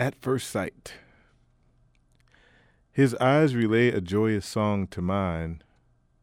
At 0.00 0.14
First 0.14 0.48
Sight. 0.48 0.94
His 2.90 3.14
eyes 3.16 3.54
relay 3.54 3.88
a 3.88 4.00
joyous 4.00 4.46
song 4.46 4.86
to 4.86 5.02
mine, 5.02 5.62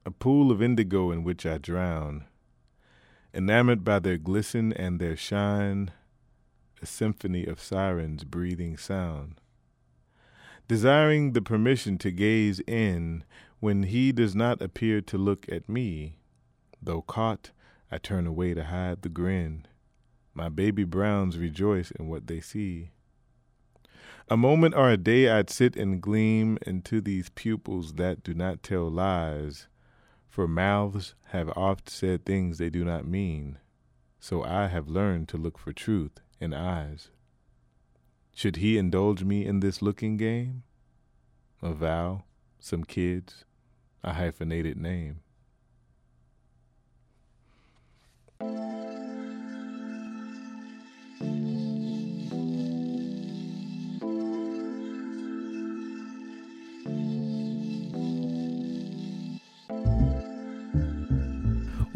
a 0.03 0.09
pool 0.09 0.49
of 0.49 0.63
indigo 0.63 1.11
in 1.11 1.23
which 1.23 1.45
I 1.45 1.59
drown. 1.59 2.25
Enamored 3.35 3.83
by 3.83 3.99
their 3.99 4.17
glisten 4.17 4.73
and 4.73 4.99
their 4.99 5.15
shine, 5.15 5.91
a 6.81 6.87
symphony 6.87 7.45
of 7.45 7.61
sirens 7.61 8.23
breathing 8.23 8.77
sound. 8.77 9.39
Desiring 10.67 11.33
the 11.33 11.41
permission 11.43 11.99
to 11.99 12.09
gaze 12.09 12.59
in 12.61 13.25
when 13.59 13.83
he 13.83 14.11
does 14.11 14.35
not 14.35 14.59
appear 14.59 15.01
to 15.01 15.19
look 15.19 15.47
at 15.51 15.69
me, 15.69 16.17
though 16.81 17.03
caught, 17.03 17.51
I 17.91 17.99
turn 17.99 18.25
away 18.25 18.55
to 18.55 18.63
hide 18.63 19.03
the 19.03 19.09
grin. 19.09 19.67
My 20.33 20.49
baby 20.49 20.83
browns 20.83 21.37
rejoice 21.37 21.91
in 21.91 22.07
what 22.07 22.25
they 22.25 22.39
see. 22.41 22.89
A 24.29 24.35
moment 24.35 24.75
or 24.75 24.89
a 24.89 24.97
day 24.97 25.29
I'd 25.29 25.49
sit 25.49 25.77
and 25.77 26.01
gleam 26.01 26.57
into 26.67 26.99
these 26.99 27.29
pupils 27.29 27.93
that 27.93 28.23
do 28.23 28.33
not 28.33 28.61
tell 28.61 28.89
lies, 28.89 29.67
for 30.27 30.49
mouths 30.49 31.15
have 31.27 31.49
oft 31.55 31.89
said 31.89 32.25
things 32.25 32.57
they 32.57 32.69
do 32.69 32.83
not 32.83 33.07
mean, 33.07 33.57
so 34.19 34.43
I 34.43 34.67
have 34.67 34.89
learned 34.89 35.29
to 35.29 35.37
look 35.37 35.57
for 35.57 35.71
truth 35.71 36.19
in 36.41 36.53
eyes. 36.53 37.09
Should 38.35 38.57
he 38.57 38.77
indulge 38.77 39.23
me 39.23 39.45
in 39.45 39.61
this 39.61 39.81
looking 39.81 40.17
game? 40.17 40.63
A 41.61 41.71
vow, 41.71 42.25
some 42.59 42.83
kids, 42.83 43.45
a 44.03 44.11
hyphenated 44.11 44.77
name. 44.77 45.21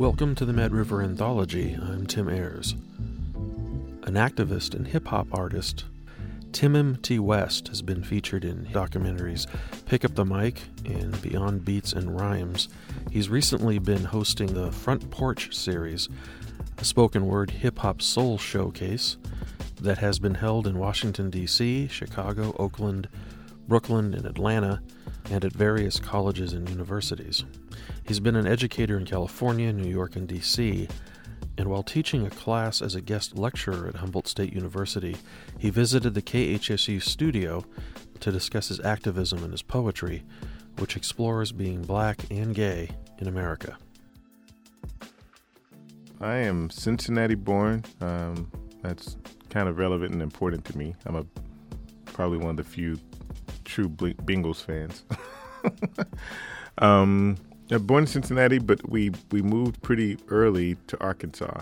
Welcome 0.01 0.33
to 0.37 0.45
the 0.45 0.51
Mad 0.51 0.73
River 0.73 1.03
Anthology. 1.03 1.77
I'm 1.79 2.07
Tim 2.07 2.27
Ayers. 2.27 2.71
An 4.01 4.15
activist 4.15 4.73
and 4.73 4.87
hip 4.87 5.05
hop 5.09 5.27
artist, 5.31 5.85
Tim'm 6.51 6.95
T. 7.03 7.19
West 7.19 7.67
has 7.67 7.83
been 7.83 8.03
featured 8.03 8.43
in 8.43 8.65
documentaries 8.65 9.45
Pick 9.85 10.03
Up 10.03 10.15
the 10.15 10.25
Mic 10.25 10.59
and 10.85 11.21
Beyond 11.21 11.63
Beats 11.63 11.93
and 11.93 12.19
Rhymes. 12.19 12.67
He's 13.11 13.29
recently 13.29 13.77
been 13.77 14.05
hosting 14.05 14.55
the 14.55 14.71
Front 14.71 15.11
Porch 15.11 15.55
series, 15.55 16.09
a 16.79 16.83
spoken 16.83 17.27
word 17.27 17.51
hip 17.51 17.77
hop 17.77 18.01
soul 18.01 18.39
showcase 18.39 19.17
that 19.81 19.99
has 19.99 20.17
been 20.17 20.33
held 20.33 20.65
in 20.65 20.79
Washington, 20.79 21.29
D.C., 21.29 21.89
Chicago, 21.89 22.55
Oakland, 22.57 23.07
Brooklyn, 23.67 24.15
and 24.15 24.25
Atlanta, 24.25 24.81
and 25.29 25.45
at 25.45 25.53
various 25.53 25.99
colleges 25.99 26.53
and 26.53 26.67
universities. 26.67 27.45
He's 28.07 28.19
been 28.19 28.35
an 28.35 28.47
educator 28.47 28.97
in 28.97 29.05
California, 29.05 29.71
New 29.71 29.89
York, 29.89 30.15
and 30.15 30.27
D.C., 30.27 30.87
and 31.57 31.69
while 31.69 31.83
teaching 31.83 32.25
a 32.25 32.29
class 32.29 32.81
as 32.81 32.95
a 32.95 33.01
guest 33.01 33.37
lecturer 33.37 33.87
at 33.87 33.95
Humboldt 33.95 34.27
State 34.27 34.53
University, 34.53 35.17
he 35.59 35.69
visited 35.69 36.13
the 36.13 36.21
KHSU 36.21 37.01
studio 37.01 37.65
to 38.19 38.31
discuss 38.31 38.69
his 38.69 38.79
activism 38.79 39.43
and 39.43 39.51
his 39.51 39.61
poetry, 39.61 40.23
which 40.79 40.95
explores 40.95 41.51
being 41.51 41.81
black 41.81 42.25
and 42.31 42.55
gay 42.55 42.89
in 43.19 43.27
America. 43.27 43.77
I 46.19 46.37
am 46.37 46.69
Cincinnati 46.69 47.35
born. 47.35 47.83
Um, 47.99 48.49
that's 48.81 49.17
kind 49.49 49.67
of 49.67 49.77
relevant 49.77 50.13
and 50.13 50.21
important 50.21 50.63
to 50.65 50.77
me. 50.77 50.95
I'm 51.05 51.15
a 51.15 51.25
probably 52.05 52.37
one 52.37 52.51
of 52.51 52.57
the 52.57 52.63
few 52.63 52.97
true 53.65 53.89
Bengals 53.89 54.63
fans. 54.63 55.03
um, 56.77 57.37
born 57.79 58.03
in 58.03 58.07
Cincinnati, 58.07 58.59
but 58.59 58.89
we 58.89 59.11
we 59.31 59.41
moved 59.41 59.81
pretty 59.81 60.17
early 60.27 60.75
to 60.87 61.01
Arkansas, 61.01 61.61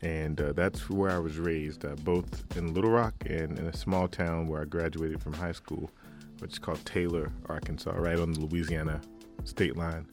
and 0.00 0.40
uh, 0.40 0.52
that's 0.52 0.88
where 0.88 1.10
I 1.10 1.18
was 1.18 1.38
raised, 1.38 1.84
uh, 1.84 1.96
both 1.96 2.56
in 2.56 2.72
Little 2.72 2.90
Rock 2.90 3.14
and 3.26 3.58
in 3.58 3.66
a 3.66 3.76
small 3.76 4.08
town 4.08 4.48
where 4.48 4.62
I 4.62 4.64
graduated 4.64 5.22
from 5.22 5.34
high 5.34 5.52
school, 5.52 5.90
which 6.38 6.52
is 6.52 6.58
called 6.58 6.84
Taylor, 6.86 7.30
Arkansas, 7.46 7.92
right 7.92 8.18
on 8.18 8.32
the 8.32 8.40
Louisiana 8.40 9.02
state 9.44 9.76
line. 9.76 10.06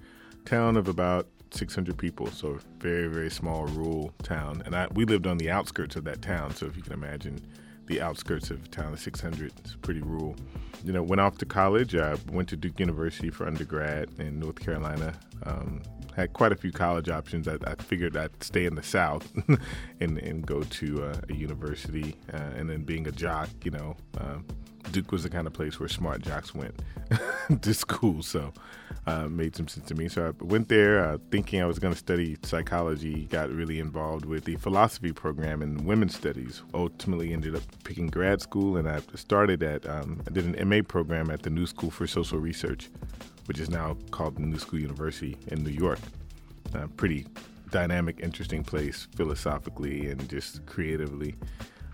Town 0.43 0.75
of 0.75 0.87
about 0.87 1.27
600 1.51 1.97
people, 1.97 2.27
so 2.27 2.59
very 2.79 3.07
very 3.07 3.31
small 3.31 3.67
rural 3.67 4.13
town, 4.23 4.61
and 4.65 4.75
I, 4.75 4.87
we 4.93 5.05
lived 5.05 5.27
on 5.27 5.37
the 5.37 5.49
outskirts 5.49 5.95
of 5.95 6.03
that 6.03 6.21
town. 6.21 6.53
So 6.55 6.65
if 6.65 6.75
you 6.75 6.83
can 6.83 6.93
imagine 6.93 7.39
the 7.91 8.01
outskirts 8.01 8.49
of 8.49 8.71
town 8.71 8.93
of 8.93 8.99
600. 8.99 9.51
It's 9.57 9.75
pretty 9.75 9.99
rural. 9.99 10.35
You 10.85 10.93
know, 10.93 11.03
went 11.03 11.19
off 11.19 11.37
to 11.39 11.45
college. 11.45 11.93
I 11.93 12.15
went 12.31 12.47
to 12.49 12.55
Duke 12.55 12.79
University 12.79 13.29
for 13.29 13.45
undergrad 13.45 14.09
in 14.17 14.39
North 14.39 14.59
Carolina. 14.59 15.13
Um, 15.43 15.81
had 16.15 16.31
quite 16.31 16.53
a 16.53 16.55
few 16.55 16.71
college 16.71 17.09
options. 17.09 17.47
I, 17.47 17.57
I 17.65 17.75
figured 17.75 18.15
I'd 18.15 18.41
stay 18.41 18.65
in 18.65 18.75
the 18.75 18.83
South 18.83 19.29
and, 19.99 20.17
and 20.17 20.45
go 20.45 20.63
to 20.63 21.03
uh, 21.03 21.21
a 21.29 21.33
university. 21.33 22.15
Uh, 22.33 22.37
and 22.55 22.69
then 22.69 22.83
being 22.83 23.07
a 23.07 23.11
jock, 23.11 23.49
you 23.63 23.71
know, 23.71 23.97
uh, 24.17 24.37
Duke 24.91 25.11
was 25.11 25.23
the 25.23 25.29
kind 25.29 25.45
of 25.45 25.53
place 25.53 25.79
where 25.79 25.89
smart 25.89 26.21
jocks 26.21 26.55
went 26.55 26.81
to 27.61 27.73
school. 27.73 28.23
So 28.23 28.53
uh, 29.07 29.27
made 29.27 29.55
some 29.55 29.67
sense 29.67 29.87
to 29.87 29.95
me. 29.95 30.07
So 30.07 30.27
I 30.27 30.43
went 30.43 30.69
there 30.69 31.03
uh, 31.03 31.17
thinking 31.31 31.61
I 31.61 31.65
was 31.65 31.79
going 31.79 31.93
to 31.93 31.99
study 31.99 32.37
psychology, 32.43 33.25
got 33.25 33.49
really 33.49 33.79
involved 33.79 34.25
with 34.25 34.45
the 34.45 34.55
philosophy 34.57 35.11
program 35.11 35.61
in 35.61 35.85
women's 35.85 36.15
studies. 36.15 36.61
Ultimately 36.73 37.33
ended 37.33 37.55
up 37.55 37.63
picking 37.83 38.07
grad 38.07 38.41
school, 38.41 38.77
and 38.77 38.87
I 38.87 39.01
started 39.15 39.63
at, 39.63 39.87
um, 39.87 40.21
I 40.27 40.31
did 40.31 40.45
an 40.45 40.69
MA 40.69 40.81
program 40.87 41.31
at 41.31 41.41
the 41.41 41.49
New 41.49 41.65
School 41.65 41.89
for 41.89 42.05
Social 42.05 42.39
Research, 42.39 42.89
which 43.45 43.59
is 43.59 43.69
now 43.69 43.97
called 44.11 44.35
the 44.35 44.41
New 44.41 44.59
School 44.59 44.79
University 44.79 45.37
in 45.47 45.63
New 45.63 45.71
York. 45.71 45.99
Uh, 46.75 46.87
pretty 46.95 47.25
dynamic, 47.71 48.19
interesting 48.21 48.63
place 48.63 49.07
philosophically 49.15 50.09
and 50.09 50.29
just 50.29 50.65
creatively. 50.65 51.35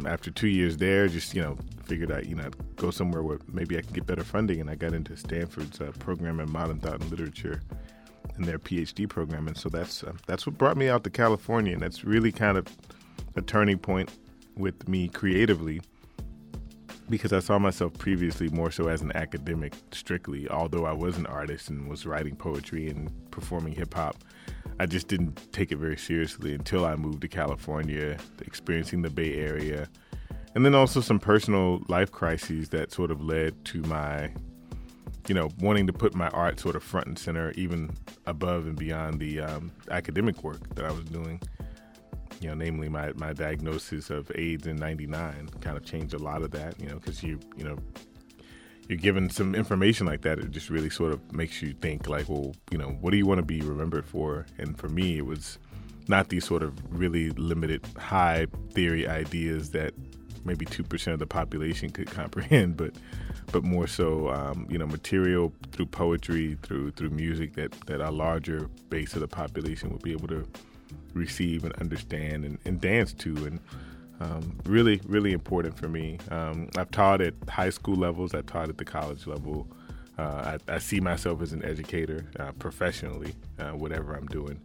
After 0.06 0.30
two 0.30 0.48
years 0.48 0.78
there, 0.78 1.08
just 1.08 1.34
you 1.34 1.42
know, 1.42 1.58
figured 1.86 2.12
out 2.12 2.26
you 2.28 2.36
know 2.36 2.50
go 2.76 2.92
somewhere 2.92 3.24
where 3.24 3.40
maybe 3.52 3.78
I 3.78 3.82
could 3.82 3.94
get 3.94 4.06
better 4.06 4.24
funding, 4.24 4.62
and 4.62 4.70
I 4.70 4.76
got 4.76 4.94
into 4.94 5.16
Stanford's 5.18 5.82
uh, 5.82 5.92
program 6.00 6.40
in 6.40 6.52
modern 6.52 6.80
thought 6.80 7.02
and 7.02 7.10
literature, 7.10 7.62
in 8.38 8.44
their 8.44 8.60
PhD 8.60 9.10
program, 9.10 9.48
and 9.48 9.58
so 9.58 9.70
that's 9.70 10.04
uh, 10.04 10.14
that's 10.28 10.46
what 10.46 10.58
brought 10.58 10.78
me 10.78 10.88
out 10.90 11.04
to 11.06 11.10
California, 11.10 11.74
and 11.74 11.82
that's 11.82 12.04
really 12.04 12.32
kind 12.32 12.58
of 12.58 12.68
a 13.36 13.42
turning 13.42 13.78
point 13.78 14.12
with 14.56 14.88
me 14.88 15.08
creatively 15.08 15.82
because 17.10 17.34
I 17.34 17.40
saw 17.40 17.58
myself 17.58 17.98
previously 17.98 18.50
more 18.50 18.72
so 18.72 18.88
as 18.88 19.02
an 19.02 19.16
academic 19.16 19.74
strictly, 19.92 20.48
although 20.50 20.86
I 20.86 20.94
was 20.94 21.18
an 21.18 21.26
artist 21.26 21.70
and 21.70 21.88
was 21.88 22.06
writing 22.06 22.36
poetry 22.36 22.90
and 22.90 23.12
performing 23.32 23.74
hip 23.74 23.94
hop. 23.94 24.18
I 24.80 24.86
just 24.86 25.08
didn't 25.08 25.52
take 25.54 25.72
it 25.72 25.78
very 25.78 25.98
seriously 25.98 26.54
until 26.54 26.86
I 26.86 26.96
moved 26.96 27.22
to 27.22 27.28
California, 27.28 28.18
experiencing 28.42 29.02
the 29.02 29.10
Bay 29.10 29.36
Area, 29.36 29.88
and 30.54 30.66
then 30.66 30.76
also 30.76 31.02
some 31.02 31.20
personal 31.20 31.82
life 31.88 32.12
crises 32.12 32.70
that 32.70 32.92
sort 32.92 33.12
of 33.12 33.22
led 33.22 33.64
to 33.66 33.82
my, 33.84 34.32
you 35.28 35.36
know, 35.36 35.50
wanting 35.60 35.88
to 35.88 35.94
put 35.94 36.14
my 36.14 36.30
art 36.30 36.60
sort 36.60 36.76
of 36.76 36.84
front 36.84 37.08
and 37.08 37.18
center, 37.18 37.52
even 37.52 37.92
above 38.26 38.66
and 38.68 38.78
beyond 38.78 39.20
the 39.20 39.40
um, 39.40 39.72
academic 39.90 40.44
work 40.44 40.76
that 40.76 40.86
I 40.86 40.92
was 40.92 41.06
doing. 41.06 41.42
You 42.40 42.50
know, 42.50 42.56
namely 42.56 42.90
my, 42.90 43.14
my 43.14 43.34
diagnosis 43.34 44.10
of 44.10 44.32
AIDS 44.36 44.68
in 44.68 44.76
'99 44.78 45.50
kind 45.62 45.78
of 45.78 45.86
changed 45.86 46.14
a 46.14 46.20
lot 46.20 46.44
of 46.44 46.52
that. 46.52 46.80
You 46.80 46.88
know, 46.88 46.96
because 46.96 47.24
you 47.24 47.40
you 47.56 47.64
know 47.64 47.78
you're 48.88 48.98
given 48.98 49.30
some 49.30 49.54
information 49.54 50.06
like 50.06 50.22
that, 50.22 50.40
it 50.40 50.52
just 50.52 50.70
really 50.70 50.90
sort 50.90 51.12
of 51.12 51.34
makes 51.34 51.62
you 51.62 51.74
think, 51.74 52.08
like, 52.08 52.30
well, 52.30 52.56
you 52.72 52.78
know, 52.78 52.98
what 53.02 53.12
do 53.12 53.18
you 53.18 53.26
want 53.26 53.40
to 53.40 53.46
be 53.46 53.62
remembered 53.62 54.06
for? 54.06 54.46
And 54.58 54.78
for 54.78 54.88
me, 54.88 55.18
it 55.18 55.26
was 55.26 55.60
not 56.08 56.30
these 56.30 56.46
sort 56.46 56.64
of 56.64 56.74
really 56.90 57.32
limited 57.32 57.86
high 57.98 58.48
theory 58.72 59.08
ideas 59.08 59.72
that 59.72 59.94
maybe 60.46 60.66
two 60.66 60.84
percent 60.84 61.14
of 61.14 61.20
the 61.20 61.28
population 61.28 61.90
could 61.90 62.10
comprehend, 62.12 62.78
but 62.78 62.94
but 63.52 63.64
more 63.64 63.88
so, 63.88 64.30
um, 64.30 64.68
you 64.70 64.78
know, 64.78 64.88
material 64.88 65.54
through 65.72 65.86
poetry, 65.88 66.58
through 66.64 66.92
through 66.92 67.10
music 67.10 67.54
that 67.56 67.72
that 67.88 68.00
a 68.00 68.10
larger 68.10 68.70
base 68.90 69.14
of 69.14 69.22
the 69.22 69.28
population 69.28 69.90
would 69.90 70.02
be 70.02 70.14
able 70.14 70.28
to 70.28 70.48
receive 71.14 71.64
and 71.64 71.74
understand 71.76 72.46
and, 72.46 72.58
and 72.66 72.80
dance 72.82 73.14
to 73.14 73.36
and 73.46 73.60
um, 74.20 74.58
really, 74.66 75.00
really 75.06 75.32
important 75.34 75.78
for 75.78 75.88
me. 75.88 76.18
Um, 76.32 76.70
I've 76.76 76.92
taught 76.92 77.22
at 77.22 77.34
high 77.48 77.70
school 77.70 77.96
levels. 77.96 78.34
i've 78.34 78.48
taught 78.48 78.70
at 78.70 78.78
the 78.78 78.86
college 78.86 79.28
level. 79.28 79.68
Uh, 80.18 80.58
I, 80.68 80.74
I, 80.74 80.78
see 80.80 81.00
myself 81.00 81.44
as 81.44 81.54
an 81.54 81.64
educator 81.64 82.26
uh, 82.40 82.52
professionally, 82.54 83.36
uh, 83.60 83.72
whatever 83.72 84.16
I'm 84.16 84.26
doing. 84.26 84.60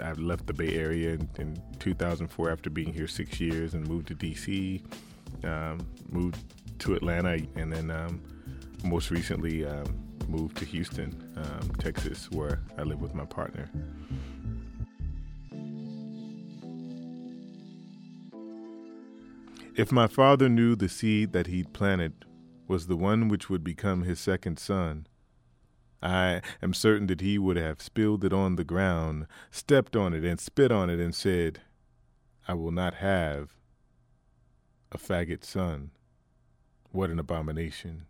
i've 0.00 0.20
left 0.20 0.46
the 0.46 0.52
Bay 0.52 0.76
Area 0.76 1.14
in, 1.14 1.28
in, 1.38 1.62
2004 1.80 2.50
after 2.50 2.70
being 2.70 2.92
here 2.92 3.08
six 3.08 3.40
years 3.40 3.74
and 3.74 3.88
moved 3.88 4.06
to 4.08 4.14
DC, 4.14 4.80
um, 5.44 5.84
moved 6.08 6.44
to 6.78 6.94
Atlanta, 6.94 7.40
and 7.56 7.72
then 7.72 7.90
um, 7.90 8.22
most 8.84 9.10
recently 9.10 9.66
um, 9.66 9.98
moved 10.28 10.56
to 10.58 10.64
Houston, 10.64 11.12
um, 11.36 11.70
Texas, 11.78 12.30
where 12.30 12.60
I 12.76 12.82
live 12.82 13.00
with 13.00 13.14
my 13.14 13.24
partner. 13.24 13.68
If 19.78 19.92
my 19.92 20.08
father 20.08 20.48
knew 20.48 20.74
the 20.74 20.88
seed 20.88 21.32
that 21.34 21.46
he'd 21.46 21.72
planted 21.72 22.24
was 22.66 22.88
the 22.88 22.96
one 22.96 23.28
which 23.28 23.48
would 23.48 23.62
become 23.62 24.02
his 24.02 24.18
second 24.18 24.58
son, 24.58 25.06
I 26.02 26.42
am 26.60 26.74
certain 26.74 27.06
that 27.06 27.20
he 27.20 27.38
would 27.38 27.56
have 27.56 27.80
spilled 27.80 28.24
it 28.24 28.32
on 28.32 28.56
the 28.56 28.64
ground, 28.64 29.28
stepped 29.52 29.94
on 29.94 30.14
it, 30.14 30.24
and 30.24 30.40
spit 30.40 30.72
on 30.72 30.90
it, 30.90 30.98
and 30.98 31.14
said, 31.14 31.60
I 32.48 32.54
will 32.54 32.72
not 32.72 32.94
have 32.94 33.52
a 34.90 34.98
faggot 34.98 35.44
son. 35.44 35.92
What 36.90 37.10
an 37.10 37.20
abomination. 37.20 38.06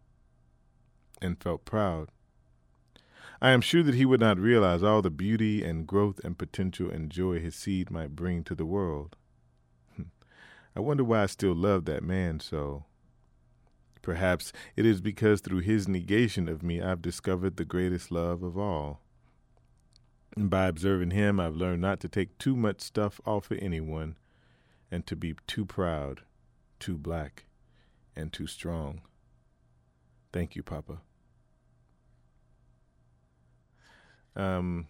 And 1.20 1.38
felt 1.38 1.66
proud. 1.66 2.08
I 3.42 3.50
am 3.50 3.60
sure 3.60 3.82
that 3.82 3.94
he 3.94 4.06
would 4.06 4.20
not 4.20 4.38
realize 4.38 4.82
all 4.82 5.02
the 5.02 5.10
beauty 5.10 5.62
and 5.62 5.86
growth 5.86 6.18
and 6.24 6.38
potential 6.38 6.88
and 6.90 7.10
joy 7.10 7.40
his 7.40 7.54
seed 7.54 7.90
might 7.90 8.16
bring 8.16 8.42
to 8.44 8.54
the 8.54 8.64
world. 8.64 9.16
I 10.78 10.80
wonder 10.80 11.02
why 11.02 11.24
I 11.24 11.26
still 11.26 11.56
love 11.56 11.86
that 11.86 12.04
man 12.04 12.38
so. 12.38 12.84
Perhaps 14.00 14.52
it 14.76 14.86
is 14.86 15.00
because 15.00 15.40
through 15.40 15.58
his 15.58 15.88
negation 15.88 16.48
of 16.48 16.62
me 16.62 16.80
I've 16.80 17.02
discovered 17.02 17.56
the 17.56 17.64
greatest 17.64 18.12
love 18.12 18.44
of 18.44 18.56
all. 18.56 19.00
And 20.36 20.48
by 20.48 20.66
observing 20.68 21.10
him, 21.10 21.40
I've 21.40 21.56
learned 21.56 21.82
not 21.82 21.98
to 22.00 22.08
take 22.08 22.38
too 22.38 22.54
much 22.54 22.80
stuff 22.80 23.20
off 23.26 23.50
of 23.50 23.58
anyone 23.60 24.18
and 24.88 25.04
to 25.08 25.16
be 25.16 25.34
too 25.48 25.66
proud, 25.66 26.20
too 26.78 26.96
black, 26.96 27.46
and 28.14 28.32
too 28.32 28.46
strong. 28.46 29.00
Thank 30.32 30.54
you, 30.54 30.62
Papa. 30.62 31.00
Um, 34.36 34.86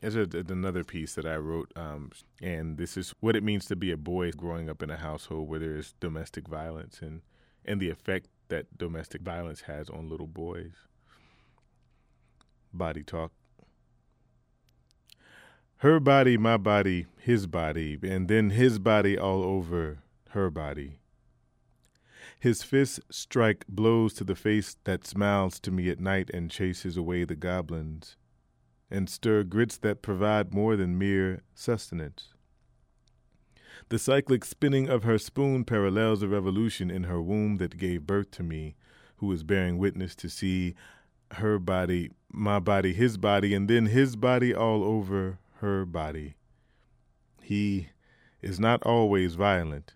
there's, 0.00 0.16
a, 0.16 0.28
another 0.48 0.84
piece 0.84 1.14
that 1.14 1.26
I 1.26 1.36
wrote, 1.36 1.72
um, 1.76 2.10
and 2.42 2.76
this 2.76 2.96
is 2.96 3.14
what 3.20 3.36
it 3.36 3.42
means 3.42 3.66
to 3.66 3.76
be 3.76 3.90
a 3.90 3.96
boy 3.96 4.30
growing 4.32 4.68
up 4.68 4.82
in 4.82 4.90
a 4.90 4.96
household 4.96 5.48
where 5.48 5.58
there 5.58 5.76
is 5.76 5.94
domestic 6.00 6.48
violence 6.48 7.00
and, 7.00 7.22
and 7.64 7.80
the 7.80 7.90
effect 7.90 8.28
that 8.48 8.76
domestic 8.76 9.22
violence 9.22 9.62
has 9.62 9.88
on 9.88 10.08
little 10.08 10.26
boys. 10.26 10.72
Body 12.72 13.02
talk. 13.02 13.32
Her 15.78 16.00
body, 16.00 16.36
my 16.36 16.56
body, 16.56 17.06
his 17.18 17.46
body, 17.46 17.98
and 18.02 18.28
then 18.28 18.50
his 18.50 18.78
body 18.78 19.18
all 19.18 19.42
over 19.42 19.98
her 20.30 20.50
body. 20.50 21.00
His 22.38 22.62
fists 22.62 23.00
strike 23.10 23.64
blows 23.68 24.14
to 24.14 24.24
the 24.24 24.34
face 24.34 24.76
that 24.84 25.06
smiles 25.06 25.58
to 25.60 25.70
me 25.70 25.90
at 25.90 26.00
night 26.00 26.30
and 26.32 26.50
chases 26.50 26.96
away 26.96 27.24
the 27.24 27.36
goblins, 27.36 28.16
and 28.90 29.08
stir 29.08 29.42
grits 29.42 29.76
that 29.78 30.02
provide 30.02 30.54
more 30.54 30.76
than 30.76 30.98
mere 30.98 31.42
sustenance. 31.54 32.34
The 33.88 33.98
cyclic 33.98 34.44
spinning 34.44 34.88
of 34.88 35.04
her 35.04 35.18
spoon 35.18 35.64
parallels 35.64 36.22
a 36.22 36.28
revolution 36.28 36.90
in 36.90 37.04
her 37.04 37.22
womb 37.22 37.56
that 37.58 37.78
gave 37.78 38.06
birth 38.06 38.30
to 38.32 38.42
me, 38.42 38.74
who 39.16 39.30
is 39.32 39.44
bearing 39.44 39.78
witness 39.78 40.14
to 40.16 40.28
see 40.28 40.74
her 41.32 41.58
body, 41.58 42.10
my 42.30 42.58
body, 42.58 42.92
his 42.92 43.16
body, 43.16 43.54
and 43.54 43.68
then 43.68 43.86
his 43.86 44.16
body 44.16 44.54
all 44.54 44.82
over 44.82 45.38
her 45.60 45.84
body. 45.84 46.36
He 47.42 47.90
is 48.42 48.58
not 48.58 48.82
always 48.82 49.34
violent. 49.34 49.94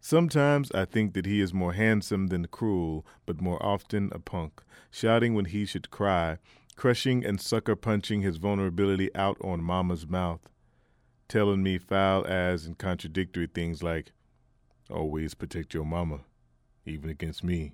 Sometimes 0.00 0.70
I 0.72 0.84
think 0.84 1.14
that 1.14 1.26
he 1.26 1.40
is 1.40 1.52
more 1.52 1.72
handsome 1.72 2.28
than 2.28 2.46
cruel, 2.46 3.04
but 3.26 3.40
more 3.40 3.64
often 3.64 4.10
a 4.12 4.18
punk, 4.18 4.62
shouting 4.90 5.34
when 5.34 5.46
he 5.46 5.64
should 5.64 5.90
cry, 5.90 6.38
crushing 6.78 7.26
and 7.26 7.40
sucker 7.40 7.74
punching 7.74 8.22
his 8.22 8.36
vulnerability 8.36 9.14
out 9.14 9.36
on 9.42 9.60
Mama's 9.60 10.06
mouth 10.06 10.48
telling 11.28 11.62
me 11.62 11.76
foul 11.76 12.26
as 12.26 12.66
and 12.66 12.78
contradictory 12.78 13.46
things 13.46 13.82
like, 13.82 14.12
always 14.90 15.34
protect 15.34 15.74
your 15.74 15.84
mama, 15.84 16.20
even 16.86 17.10
against 17.10 17.44
me. 17.44 17.72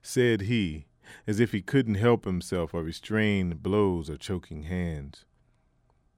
Said 0.00 0.42
he, 0.42 0.86
as 1.26 1.40
if 1.40 1.52
he 1.52 1.60
couldn't 1.60 1.96
help 1.96 2.24
himself 2.24 2.72
or 2.72 2.82
restrain 2.82 3.56
blows 3.56 4.08
or 4.08 4.16
choking 4.16 4.64
hands. 4.64 5.24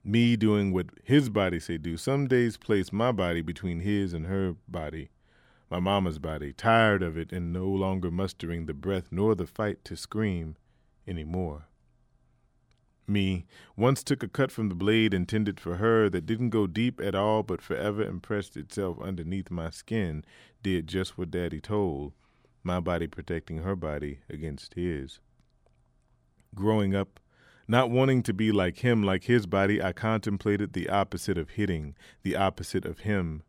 Me 0.05 0.37
doing 0.37 0.73
what 0.73 0.87
his 1.03 1.31
body 1.31 1.59
say 1.59 1.79
do, 1.79 1.97
some 1.97 2.27
days 2.27 2.57
place 2.57 2.93
my 2.93 3.11
body 3.11 3.41
between 3.41 3.81
his 3.81 4.13
and 4.13 4.27
her 4.27 4.55
body, 4.67 5.09
my 5.71 5.81
mama's 5.81 6.19
body, 6.19 6.53
tired 6.53 7.03
of 7.03 7.17
it 7.17 7.33
and 7.33 7.53
no 7.53 7.67
longer 7.67 8.11
mustering 8.11 8.67
the 8.67 8.75
breath 8.75 9.09
nor 9.11 9.35
the 9.35 9.47
fight 9.47 9.85
to 9.85 9.97
scream 9.97 10.57
any 11.07 11.25
more. 11.25 11.68
Me 13.11 13.47
once 13.75 14.03
took 14.03 14.23
a 14.23 14.29
cut 14.29 14.53
from 14.53 14.69
the 14.69 14.75
blade 14.75 15.15
intended 15.15 15.59
for 15.59 15.77
her 15.77 16.11
that 16.11 16.27
didn't 16.27 16.51
go 16.51 16.67
deep 16.67 17.01
at 17.01 17.15
all 17.15 17.43
but 17.43 17.63
forever 17.63 18.03
impressed 18.03 18.55
itself 18.55 19.01
underneath 19.01 19.51
my 19.51 19.71
skin, 19.71 20.23
did 20.63 20.87
just 20.87 21.17
what 21.17 21.31
Daddy 21.31 21.59
told, 21.59 22.13
my 22.63 22.81
body 22.81 23.07
protecting 23.07 23.59
her 23.59 23.75
body 23.75 24.19
against 24.29 24.75
his. 24.75 25.21
Growing 26.55 26.95
up, 26.95 27.19
not 27.67 27.91
wanting 27.91 28.23
to 28.25 28.35
be 28.35 28.53
like 28.53 28.79
him, 28.79 29.03
like 29.03 29.25
his 29.25 29.47
body, 29.47 29.83
I 29.83 29.95
contemplated 29.95 30.75
the 30.75 30.91
opposite 30.91 31.39
of 31.39 31.51
hitting, 31.51 31.95
the 32.23 32.37
opposite 32.37 32.85
of 32.85 33.01
him. 33.01 33.43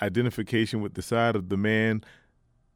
Identification 0.00 0.80
with 0.80 0.94
the 0.94 1.02
side 1.02 1.34
of 1.34 1.48
the 1.48 1.56
man 1.56 2.04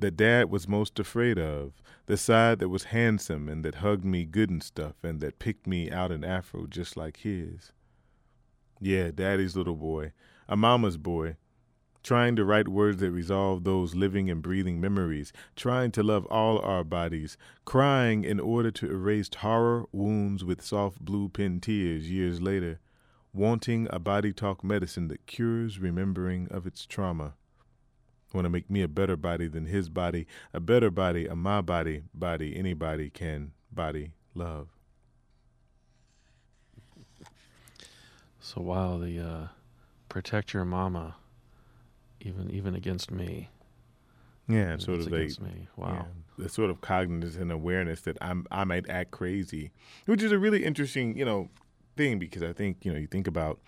that 0.05 0.19
Dad 0.19 0.51
was 0.51 0.69
most 0.69 0.99
afraid 0.99 1.39
of, 1.39 1.73
the 2.05 2.19
side 2.19 2.59
that 2.59 2.69
was 2.69 2.85
handsome 2.85 3.49
and 3.49 3.65
that 3.65 3.77
hugged 3.77 4.05
me 4.05 4.27
good 4.27 4.51
and 4.51 4.63
stuff 4.63 4.97
and 5.03 5.19
that 5.21 5.39
picked 5.39 5.67
me 5.67 5.91
out 5.91 6.13
an 6.13 6.23
afro 6.23 6.67
just 6.67 6.95
like 6.95 7.17
his. 7.21 7.73
Yeah, 8.83 9.11
Daddy's 9.15 9.57
little 9.57 9.77
boy, 9.77 10.13
a 10.47 10.59
mama's 10.59 10.99
boy, 10.99 11.37
trying 12.03 12.37
to 12.37 12.45
write 12.45 12.69
words 12.69 12.99
that 13.01 13.13
resolve 13.13 13.65
those 13.65 13.95
living 13.95 14.29
and 14.29 14.43
breathing 14.43 14.79
memories, 14.79 15.33
trying 15.57 15.91
to 15.93 16.03
love 16.03 16.27
all 16.27 16.59
our 16.59 16.85
bodies, 16.85 17.39
crying 17.65 18.25
in 18.25 18.39
order 18.39 18.71
to 18.73 18.91
erase 18.91 19.31
horror 19.35 19.87
wounds 19.91 20.45
with 20.45 20.61
soft 20.61 21.03
blue 21.03 21.31
pen 21.31 21.61
tears 21.61 22.11
years 22.11 22.43
later, 22.43 22.79
wanting 23.33 23.89
a 23.89 23.99
body 23.99 24.35
talk 24.35 24.63
medicine 24.63 25.09
that 25.09 25.25
cures 25.25 25.79
remembering 25.79 26.47
of 26.51 26.67
its 26.67 26.85
trauma 26.85 27.33
want 28.35 28.45
to 28.45 28.51
make 28.51 28.69
me 28.69 28.83
a 28.83 28.89
better 28.89 29.17
body 29.17 29.47
than 29.47 29.67
his 29.67 29.89
body, 29.89 30.27
a 30.53 30.61
better 30.61 30.91
body, 30.91 31.27
a 31.27 31.37
my 31.37 31.61
body, 31.61 32.03
body 32.13 32.57
anybody 32.57 33.11
can 33.11 33.53
body 33.73 34.13
love. 34.35 34.69
So 38.41 38.61
wow, 38.61 38.99
the 38.99 39.21
uh, 39.21 39.47
protect 40.09 40.53
your 40.53 40.65
mama, 40.65 41.17
even 42.21 42.51
even 42.51 42.75
against 42.75 43.11
me. 43.11 43.49
Yeah, 44.47 44.77
sort 44.77 45.01
of 45.01 45.11
like 45.11 45.41
me. 45.41 45.69
Wow, 45.77 46.07
yeah, 46.39 46.45
the 46.45 46.49
sort 46.51 46.69
of 46.69 46.83
cognizant 46.83 47.51
awareness 47.51 48.03
that 48.03 48.19
I'm 48.21 48.47
I 48.51 48.65
might 48.65 48.89
act 48.91 49.13
crazy, 49.13 49.71
which 50.05 50.23
is 50.23 50.33
a 50.33 50.39
really 50.39 50.65
interesting 50.65 51.17
you 51.17 51.25
know 51.25 51.49
thing 51.97 52.19
because 52.19 52.43
I 52.43 52.53
think 52.53 52.85
you 52.85 52.93
know 52.93 52.99
you 52.99 53.07
think 53.07 53.27
about 53.27 53.61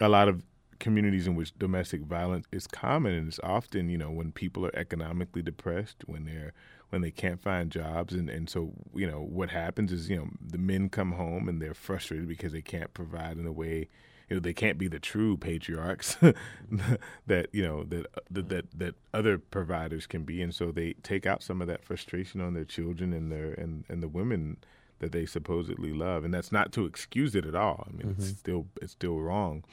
a 0.00 0.08
lot 0.08 0.28
of 0.28 0.42
communities 0.78 1.26
in 1.26 1.34
which 1.34 1.56
domestic 1.58 2.02
violence 2.02 2.46
is 2.52 2.66
common 2.66 3.12
and 3.12 3.28
it's 3.28 3.40
often 3.42 3.88
you 3.88 3.98
know 3.98 4.10
when 4.10 4.32
people 4.32 4.64
are 4.66 4.76
economically 4.76 5.42
depressed 5.42 6.04
when 6.06 6.24
they're 6.24 6.52
when 6.90 7.02
they 7.02 7.10
can't 7.10 7.40
find 7.40 7.70
jobs 7.70 8.14
and 8.14 8.28
and 8.30 8.48
so 8.48 8.72
you 8.94 9.06
know 9.06 9.20
what 9.20 9.50
happens 9.50 9.92
is 9.92 10.08
you 10.08 10.16
know 10.16 10.28
the 10.40 10.58
men 10.58 10.88
come 10.88 11.12
home 11.12 11.48
and 11.48 11.60
they're 11.60 11.74
frustrated 11.74 12.28
because 12.28 12.52
they 12.52 12.62
can't 12.62 12.94
provide 12.94 13.36
in 13.38 13.46
a 13.46 13.52
way 13.52 13.88
you 14.28 14.36
know 14.36 14.40
they 14.40 14.52
can't 14.52 14.78
be 14.78 14.88
the 14.88 14.98
true 14.98 15.36
patriarchs 15.36 16.16
that 17.26 17.48
you 17.52 17.62
know 17.62 17.84
that, 17.84 18.06
that 18.30 18.48
that 18.48 18.78
that 18.78 18.94
other 19.12 19.38
providers 19.38 20.06
can 20.06 20.22
be 20.22 20.42
and 20.42 20.54
so 20.54 20.70
they 20.70 20.94
take 21.02 21.26
out 21.26 21.42
some 21.42 21.60
of 21.60 21.68
that 21.68 21.84
frustration 21.84 22.40
on 22.40 22.54
their 22.54 22.64
children 22.64 23.12
and 23.12 23.30
their 23.30 23.52
and 23.54 23.84
and 23.88 24.02
the 24.02 24.08
women 24.08 24.56
that 24.98 25.12
they 25.12 25.26
supposedly 25.26 25.92
love 25.92 26.24
and 26.24 26.32
that's 26.32 26.50
not 26.50 26.72
to 26.72 26.86
excuse 26.86 27.34
it 27.34 27.44
at 27.44 27.54
all. 27.54 27.86
I 27.86 27.92
mean 27.92 28.12
mm-hmm. 28.12 28.22
it's 28.22 28.38
still 28.38 28.66
it's 28.80 28.92
still 28.92 29.20
wrong 29.20 29.64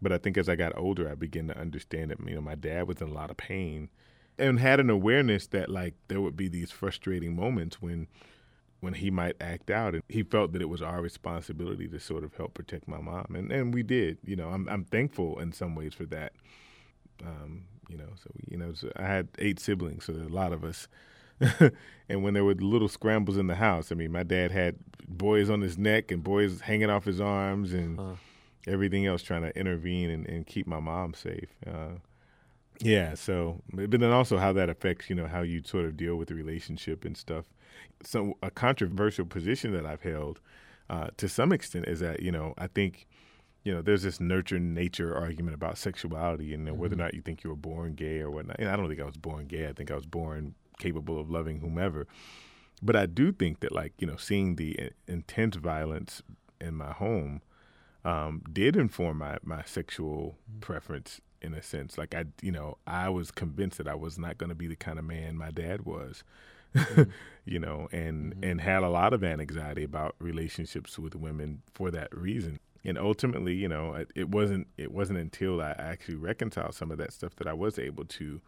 but 0.00 0.12
I 0.12 0.18
think 0.18 0.36
as 0.36 0.48
I 0.48 0.56
got 0.56 0.76
older, 0.76 1.08
I 1.08 1.14
began 1.14 1.48
to 1.48 1.58
understand 1.58 2.10
that 2.10 2.18
you 2.26 2.34
know 2.34 2.40
my 2.40 2.54
dad 2.54 2.88
was 2.88 3.00
in 3.00 3.08
a 3.08 3.12
lot 3.12 3.30
of 3.30 3.36
pain, 3.36 3.88
and 4.38 4.58
had 4.58 4.80
an 4.80 4.90
awareness 4.90 5.46
that 5.48 5.68
like 5.68 5.94
there 6.08 6.20
would 6.20 6.36
be 6.36 6.48
these 6.48 6.70
frustrating 6.70 7.36
moments 7.36 7.80
when 7.80 8.08
when 8.80 8.94
he 8.94 9.10
might 9.10 9.34
act 9.40 9.70
out, 9.70 9.94
and 9.94 10.02
he 10.08 10.22
felt 10.22 10.52
that 10.52 10.60
it 10.60 10.68
was 10.68 10.82
our 10.82 11.00
responsibility 11.00 11.88
to 11.88 11.98
sort 11.98 12.22
of 12.22 12.34
help 12.34 12.54
protect 12.54 12.86
my 12.86 13.00
mom, 13.00 13.26
and 13.34 13.50
and 13.50 13.72
we 13.72 13.82
did. 13.82 14.18
You 14.24 14.36
know, 14.36 14.50
I'm 14.50 14.68
I'm 14.68 14.84
thankful 14.84 15.40
in 15.40 15.52
some 15.52 15.74
ways 15.74 15.94
for 15.94 16.04
that. 16.06 16.32
Um, 17.24 17.64
you 17.88 17.96
know, 17.96 18.10
so 18.22 18.30
you 18.48 18.56
know, 18.56 18.72
so 18.74 18.90
I 18.96 19.06
had 19.06 19.28
eight 19.38 19.58
siblings, 19.60 20.04
so 20.04 20.12
a 20.12 20.28
lot 20.28 20.52
of 20.52 20.64
us. 20.64 20.88
and 22.08 22.22
when 22.22 22.34
there 22.34 22.44
were 22.44 22.54
little 22.54 22.88
scrambles 22.88 23.36
in 23.36 23.48
the 23.48 23.56
house, 23.56 23.90
I 23.90 23.96
mean, 23.96 24.12
my 24.12 24.22
dad 24.22 24.52
had 24.52 24.76
boys 25.08 25.50
on 25.50 25.62
his 25.62 25.76
neck 25.76 26.12
and 26.12 26.22
boys 26.22 26.60
hanging 26.60 26.90
off 26.90 27.04
his 27.04 27.20
arms, 27.20 27.72
and 27.72 27.98
uh 27.98 28.14
everything 28.66 29.06
else 29.06 29.22
trying 29.22 29.42
to 29.42 29.56
intervene 29.58 30.10
and, 30.10 30.26
and 30.26 30.46
keep 30.46 30.66
my 30.66 30.80
mom 30.80 31.14
safe. 31.14 31.54
Uh, 31.66 31.98
yeah, 32.80 33.14
so 33.14 33.60
but 33.72 33.90
then 33.90 34.02
also 34.04 34.36
how 34.36 34.52
that 34.52 34.68
affects 34.68 35.08
you 35.08 35.14
know 35.14 35.28
how 35.28 35.42
you 35.42 35.62
sort 35.64 35.84
of 35.84 35.96
deal 35.96 36.16
with 36.16 36.28
the 36.28 36.34
relationship 36.34 37.04
and 37.04 37.16
stuff. 37.16 37.44
So 38.02 38.36
a 38.42 38.50
controversial 38.50 39.26
position 39.26 39.72
that 39.72 39.86
I've 39.86 40.02
held 40.02 40.40
uh, 40.90 41.08
to 41.16 41.28
some 41.28 41.52
extent 41.52 41.86
is 41.86 42.00
that 42.00 42.20
you 42.20 42.32
know 42.32 42.54
I 42.58 42.66
think 42.66 43.06
you 43.64 43.72
know, 43.72 43.80
there's 43.80 44.02
this 44.02 44.20
nurture 44.20 44.58
nature 44.58 45.16
argument 45.16 45.54
about 45.54 45.78
sexuality 45.78 46.52
and 46.52 46.68
Mm-hmm. 46.68 46.78
whether 46.78 46.94
or 46.94 46.98
not 46.98 47.14
you 47.14 47.22
think 47.22 47.42
you 47.42 47.50
were 47.50 47.56
born 47.56 47.94
gay 47.94 48.20
or 48.20 48.30
whatnot. 48.30 48.56
And 48.58 48.68
I 48.68 48.76
don't 48.76 48.88
think 48.88 49.00
I 49.00 49.04
was 49.04 49.16
born 49.16 49.46
gay. 49.46 49.66
I 49.66 49.72
think 49.72 49.90
I 49.90 49.94
was 49.94 50.06
born 50.06 50.54
capable 50.78 51.18
of 51.18 51.30
loving 51.30 51.60
whomever. 51.60 52.06
But 52.82 52.96
I 52.96 53.06
do 53.06 53.32
think 53.32 53.60
that, 53.60 53.72
like, 53.72 53.94
you 53.98 54.06
know, 54.06 54.16
seeing 54.16 54.56
the 54.56 54.90
intense 55.08 55.56
violence 55.56 56.22
in 56.60 56.74
my 56.74 56.92
home 56.92 57.40
um, 58.04 58.42
did 58.52 58.76
inform 58.76 59.18
my, 59.18 59.38
my 59.42 59.62
sexual 59.64 60.36
mm. 60.50 60.60
preference 60.60 61.20
in 61.40 61.54
a 61.54 61.62
sense. 61.62 61.98
Like, 61.98 62.14
I, 62.14 62.24
you 62.42 62.52
know, 62.52 62.78
I 62.86 63.08
was 63.08 63.30
convinced 63.30 63.78
that 63.78 63.88
I 63.88 63.94
was 63.94 64.18
not 64.18 64.38
going 64.38 64.48
to 64.48 64.54
be 64.54 64.66
the 64.66 64.76
kind 64.76 64.98
of 64.98 65.04
man 65.04 65.36
my 65.36 65.50
dad 65.50 65.84
was. 65.84 66.24
Mm. 66.74 67.10
you 67.44 67.58
know, 67.58 67.88
and 67.92 68.34
mm-hmm. 68.34 68.44
and 68.44 68.60
had 68.60 68.82
a 68.82 68.88
lot 68.88 69.12
of 69.12 69.22
anxiety 69.22 69.84
about 69.84 70.16
relationships 70.18 70.98
with 70.98 71.14
women 71.14 71.62
for 71.72 71.90
that 71.90 72.16
reason. 72.16 72.58
And 72.84 72.98
ultimately, 72.98 73.54
you 73.54 73.68
know, 73.68 73.94
it, 73.94 74.10
it 74.14 74.28
wasn't 74.28 74.66
it 74.76 74.90
wasn't 74.90 75.18
until 75.18 75.60
I 75.60 75.70
actually 75.78 76.16
reconciled 76.16 76.74
some 76.74 76.90
of 76.90 76.98
that 76.98 77.12
stuff 77.12 77.36
that 77.36 77.46
I 77.46 77.52
was 77.52 77.78
able 77.78 78.04
to 78.04 78.40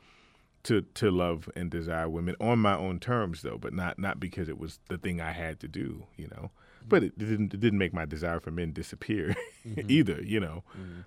to 0.64 0.82
to 0.82 1.10
love 1.10 1.48
and 1.54 1.70
desire 1.70 2.08
women 2.08 2.34
on 2.40 2.58
my 2.58 2.76
own 2.76 2.98
terms, 2.98 3.42
though, 3.42 3.58
but 3.58 3.72
not 3.72 3.98
not 3.98 4.18
because 4.18 4.48
it 4.48 4.58
was 4.58 4.80
the 4.88 4.98
thing 4.98 5.20
I 5.20 5.32
had 5.32 5.60
to 5.60 5.68
do, 5.68 6.06
you 6.16 6.28
know. 6.28 6.50
But 6.88 7.02
it 7.02 7.18
didn't 7.18 7.54
it 7.54 7.60
didn't 7.60 7.78
make 7.78 7.92
my 7.92 8.04
desire 8.04 8.40
for 8.40 8.50
men 8.50 8.72
disappear 8.72 9.34
either, 9.88 10.22
you 10.22 10.40
know. 10.40 10.62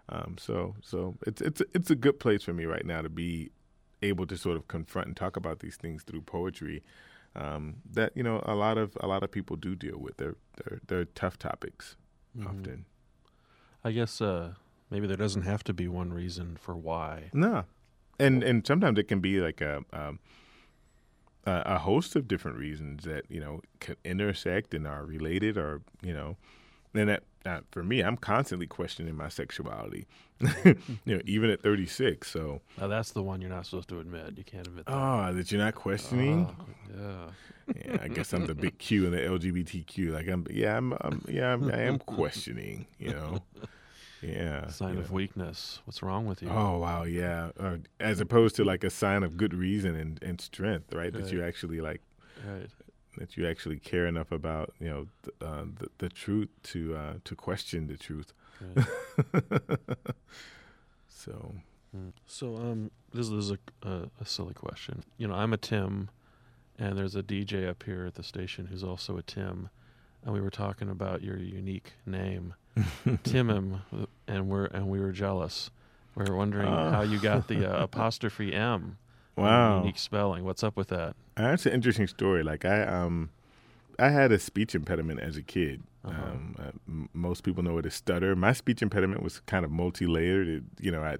Um, 0.09 0.35
so 0.37 0.75
so 0.81 1.15
it's 1.25 1.41
it's 1.41 1.61
it's 1.73 1.89
a 1.89 1.95
good 1.95 2.19
place 2.19 2.43
for 2.43 2.53
me 2.53 2.65
right 2.65 2.85
now 2.85 3.01
to 3.01 3.09
be 3.09 3.51
able 4.01 4.25
to 4.27 4.37
sort 4.37 4.57
of 4.57 4.67
confront 4.67 5.07
and 5.07 5.15
talk 5.17 5.35
about 5.35 5.59
these 5.59 5.75
things 5.75 6.03
through 6.03 6.21
poetry 6.21 6.81
um, 7.35 7.77
that 7.91 8.11
you 8.15 8.23
know 8.23 8.41
a 8.45 8.55
lot 8.55 8.77
of 8.77 8.97
a 8.99 9.07
lot 9.07 9.23
of 9.23 9.31
people 9.31 9.55
do 9.55 9.75
deal 9.75 9.97
with. 9.97 10.17
They're 10.17 10.35
they're, 10.57 10.79
they're 10.87 11.05
tough 11.05 11.37
topics 11.37 11.95
often. 12.45 12.85
I 13.83 13.91
guess 13.91 14.21
uh, 14.21 14.53
maybe 14.89 15.07
there 15.07 15.17
doesn't 15.17 15.43
have 15.43 15.63
to 15.65 15.73
be 15.73 15.87
one 15.87 16.11
reason 16.11 16.57
for 16.59 16.75
why. 16.75 17.29
No, 17.33 17.65
and 18.19 18.43
and 18.43 18.65
sometimes 18.65 18.99
it 18.99 19.07
can 19.07 19.19
be 19.19 19.39
like 19.39 19.61
a 19.61 19.83
um, 19.93 20.19
a, 21.45 21.61
a 21.65 21.77
host 21.79 22.15
of 22.15 22.27
different 22.27 22.57
reasons 22.57 23.03
that 23.05 23.25
you 23.29 23.39
know 23.39 23.61
can 23.79 23.95
intersect 24.03 24.73
and 24.73 24.87
are 24.87 25.05
related, 25.05 25.57
or 25.57 25.81
you 26.01 26.13
know, 26.13 26.37
and 26.93 27.09
that 27.09 27.23
uh, 27.45 27.61
for 27.71 27.83
me, 27.83 28.01
I'm 28.01 28.17
constantly 28.17 28.67
questioning 28.67 29.15
my 29.15 29.29
sexuality. 29.29 30.07
you 30.65 30.75
know, 31.05 31.21
even 31.25 31.49
at 31.49 31.61
36. 31.61 32.29
So, 32.29 32.61
Now 32.77 32.87
that's 32.87 33.11
the 33.11 33.23
one 33.23 33.41
you're 33.41 33.49
not 33.49 33.65
supposed 33.65 33.89
to 33.89 33.99
admit. 33.99 34.37
You 34.37 34.43
can't 34.43 34.67
admit 34.67 34.85
that. 34.85 34.93
ah, 34.93 35.31
that 35.31 35.51
you're 35.51 35.61
not 35.61 35.75
questioning. 35.75 36.47
Oh, 36.97 37.33
yeah. 37.75 37.85
yeah, 37.85 37.97
I 38.01 38.07
guess 38.07 38.33
I'm 38.33 38.45
the 38.45 38.55
big 38.55 38.77
Q 38.77 39.05
in 39.05 39.11
the 39.11 39.17
LGBTQ. 39.17 40.13
Like 40.13 40.27
I'm, 40.27 40.45
yeah, 40.49 40.77
I'm, 40.77 40.93
I'm 41.01 41.25
yeah, 41.27 41.53
I'm, 41.53 41.71
I 41.71 41.81
am 41.81 41.99
questioning. 41.99 42.87
You 42.99 43.11
know, 43.11 43.39
yeah. 44.21 44.67
Sign 44.67 44.97
of 44.97 45.09
know. 45.09 45.15
weakness. 45.15 45.81
What's 45.85 46.01
wrong 46.03 46.25
with 46.25 46.41
you? 46.41 46.49
Oh 46.49 46.77
wow, 46.79 47.03
yeah. 47.03 47.51
Uh, 47.59 47.77
as 47.99 48.19
opposed 48.19 48.55
to 48.57 48.63
like 48.63 48.83
a 48.83 48.89
sign 48.89 49.23
of 49.23 49.37
good 49.37 49.53
reason 49.53 49.95
and, 49.95 50.21
and 50.23 50.39
strength, 50.41 50.93
right? 50.93 51.11
That 51.13 51.31
you 51.31 51.41
Right. 51.41 51.47
actually 51.47 51.81
like 51.81 52.01
Right. 52.47 52.69
that 53.17 53.35
you 53.37 53.47
actually 53.47 53.79
care 53.79 54.07
enough 54.07 54.31
about 54.31 54.73
you 54.79 54.87
know 54.89 55.07
th- 55.23 55.35
uh, 55.41 55.65
the, 55.79 55.87
the 55.97 56.09
truth 56.09 56.49
to 56.63 56.95
uh, 56.95 57.13
to 57.23 57.35
question 57.35 57.87
the 57.87 57.97
truth. 57.97 58.33
right. 58.61 58.87
So 61.07 61.55
Mm. 61.95 62.11
So 62.27 62.55
um, 62.55 62.91
this 63.15 63.29
is 63.29 63.49
a, 63.49 63.57
a 63.81 64.09
a 64.21 64.25
silly 64.25 64.53
question. 64.53 65.03
You 65.17 65.27
know, 65.27 65.33
I'm 65.33 65.53
a 65.53 65.57
Tim, 65.57 66.11
and 66.77 66.95
there's 66.95 67.15
a 67.15 67.23
DJ 67.23 67.67
up 67.67 67.81
here 67.81 68.05
at 68.05 68.13
the 68.13 68.21
station 68.21 68.67
who's 68.67 68.83
also 68.83 69.17
a 69.17 69.23
Tim, 69.23 69.69
and 70.23 70.33
we 70.33 70.41
were 70.41 70.49
talking 70.49 70.89
about 70.89 71.21
your 71.23 71.37
unique 71.37 71.93
name, 72.05 72.53
Tim'm, 73.23 73.81
and 74.27 74.49
we're 74.49 74.65
and 74.65 74.87
we 74.89 74.99
were 74.99 75.11
jealous. 75.11 75.69
We 76.15 76.25
were 76.25 76.35
wondering 76.35 76.67
Oh. 76.67 76.89
how 76.91 77.01
you 77.01 77.19
got 77.19 77.47
the 77.47 77.65
uh, 77.71 77.83
apostrophe 77.83 78.53
M. 78.53 78.97
wow, 79.35 79.79
Unique 79.79 79.97
spelling. 79.97 80.43
What's 80.43 80.63
up 80.63 80.75
with 80.75 80.89
that? 80.89 81.15
that's 81.35 81.65
an 81.65 81.71
interesting 81.71 82.07
story. 82.07 82.43
Like 82.43 82.65
I 82.65 82.83
um, 82.83 83.29
I 83.97 84.09
had 84.09 84.31
a 84.31 84.39
speech 84.39 84.75
impediment 84.75 85.19
as 85.21 85.37
a 85.37 85.41
kid. 85.41 85.83
Uh-huh. 86.05 86.21
Um, 86.31 86.55
uh, 86.57 86.63
m- 86.87 87.09
most 87.13 87.43
people 87.43 87.61
know 87.63 87.77
it 87.77 87.85
as 87.85 87.93
stutter. 87.93 88.35
My 88.35 88.53
speech 88.53 88.81
impediment 88.81 89.21
was 89.21 89.41
kind 89.41 89.65
of 89.65 89.71
multi-layered. 89.71 90.47
It, 90.47 90.63
you 90.79 90.91
know, 90.91 91.01
I, 91.03 91.17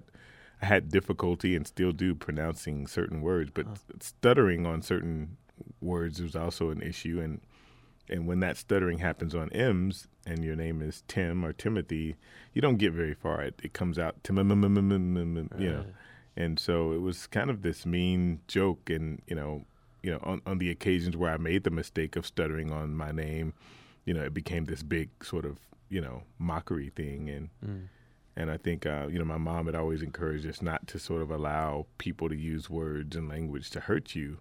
I 0.62 0.66
had 0.66 0.88
difficulty 0.90 1.54
and 1.54 1.66
still 1.66 1.92
do 1.92 2.14
pronouncing 2.14 2.86
certain 2.86 3.20
words, 3.20 3.50
but 3.52 3.66
stuttering 4.00 4.64
on 4.66 4.80
certain 4.80 5.36
words 5.82 6.22
was 6.22 6.34
also 6.34 6.70
an 6.70 6.80
issue. 6.80 7.20
And 7.22 7.40
and 8.10 8.26
when 8.26 8.40
that 8.40 8.56
stuttering 8.58 8.98
happens 8.98 9.34
on 9.34 9.48
M's 9.52 10.08
and 10.26 10.44
your 10.44 10.56
name 10.56 10.82
is 10.82 11.02
Tim 11.08 11.44
or 11.44 11.52
Timothy, 11.54 12.16
you 12.52 12.60
don't 12.60 12.76
get 12.76 12.92
very 12.92 13.14
far. 13.14 13.40
It, 13.42 13.58
it 13.62 13.72
comes 13.72 13.98
out 13.98 14.22
Tim, 14.24 14.36
you 15.58 15.70
know. 15.70 15.84
And 16.36 16.58
so 16.58 16.92
it 16.92 17.00
was 17.00 17.26
kind 17.26 17.48
of 17.50 17.62
this 17.62 17.84
mean 17.86 18.40
joke, 18.48 18.88
and 18.90 19.20
you 19.26 19.34
know, 19.36 19.64
you 20.02 20.10
know, 20.10 20.20
on, 20.22 20.40
on 20.46 20.58
the 20.58 20.70
occasions 20.70 21.16
where 21.16 21.32
I 21.32 21.36
made 21.38 21.64
the 21.64 21.70
mistake 21.70 22.16
of 22.16 22.26
stuttering 22.26 22.72
on 22.72 22.94
my 22.94 23.10
name, 23.12 23.52
you 24.04 24.14
know, 24.14 24.22
it 24.22 24.32
became 24.34 24.64
this 24.66 24.82
big 24.82 25.08
sort 25.22 25.44
of 25.44 25.58
you 25.88 26.00
know 26.00 26.22
mockery 26.38 26.90
thing, 26.94 27.28
and 27.28 27.48
Mm. 27.66 27.88
and 28.36 28.50
I 28.50 28.56
think 28.56 28.86
uh, 28.86 29.08
you 29.10 29.18
know 29.18 29.24
my 29.24 29.38
mom 29.38 29.66
had 29.66 29.74
always 29.74 30.02
encouraged 30.02 30.46
us 30.46 30.62
not 30.62 30.86
to 30.88 30.98
sort 30.98 31.20
of 31.22 31.30
allow 31.30 31.86
people 31.98 32.28
to 32.28 32.36
use 32.36 32.70
words 32.70 33.16
and 33.16 33.28
language 33.28 33.70
to 33.70 33.80
hurt 33.80 34.14
you. 34.14 34.38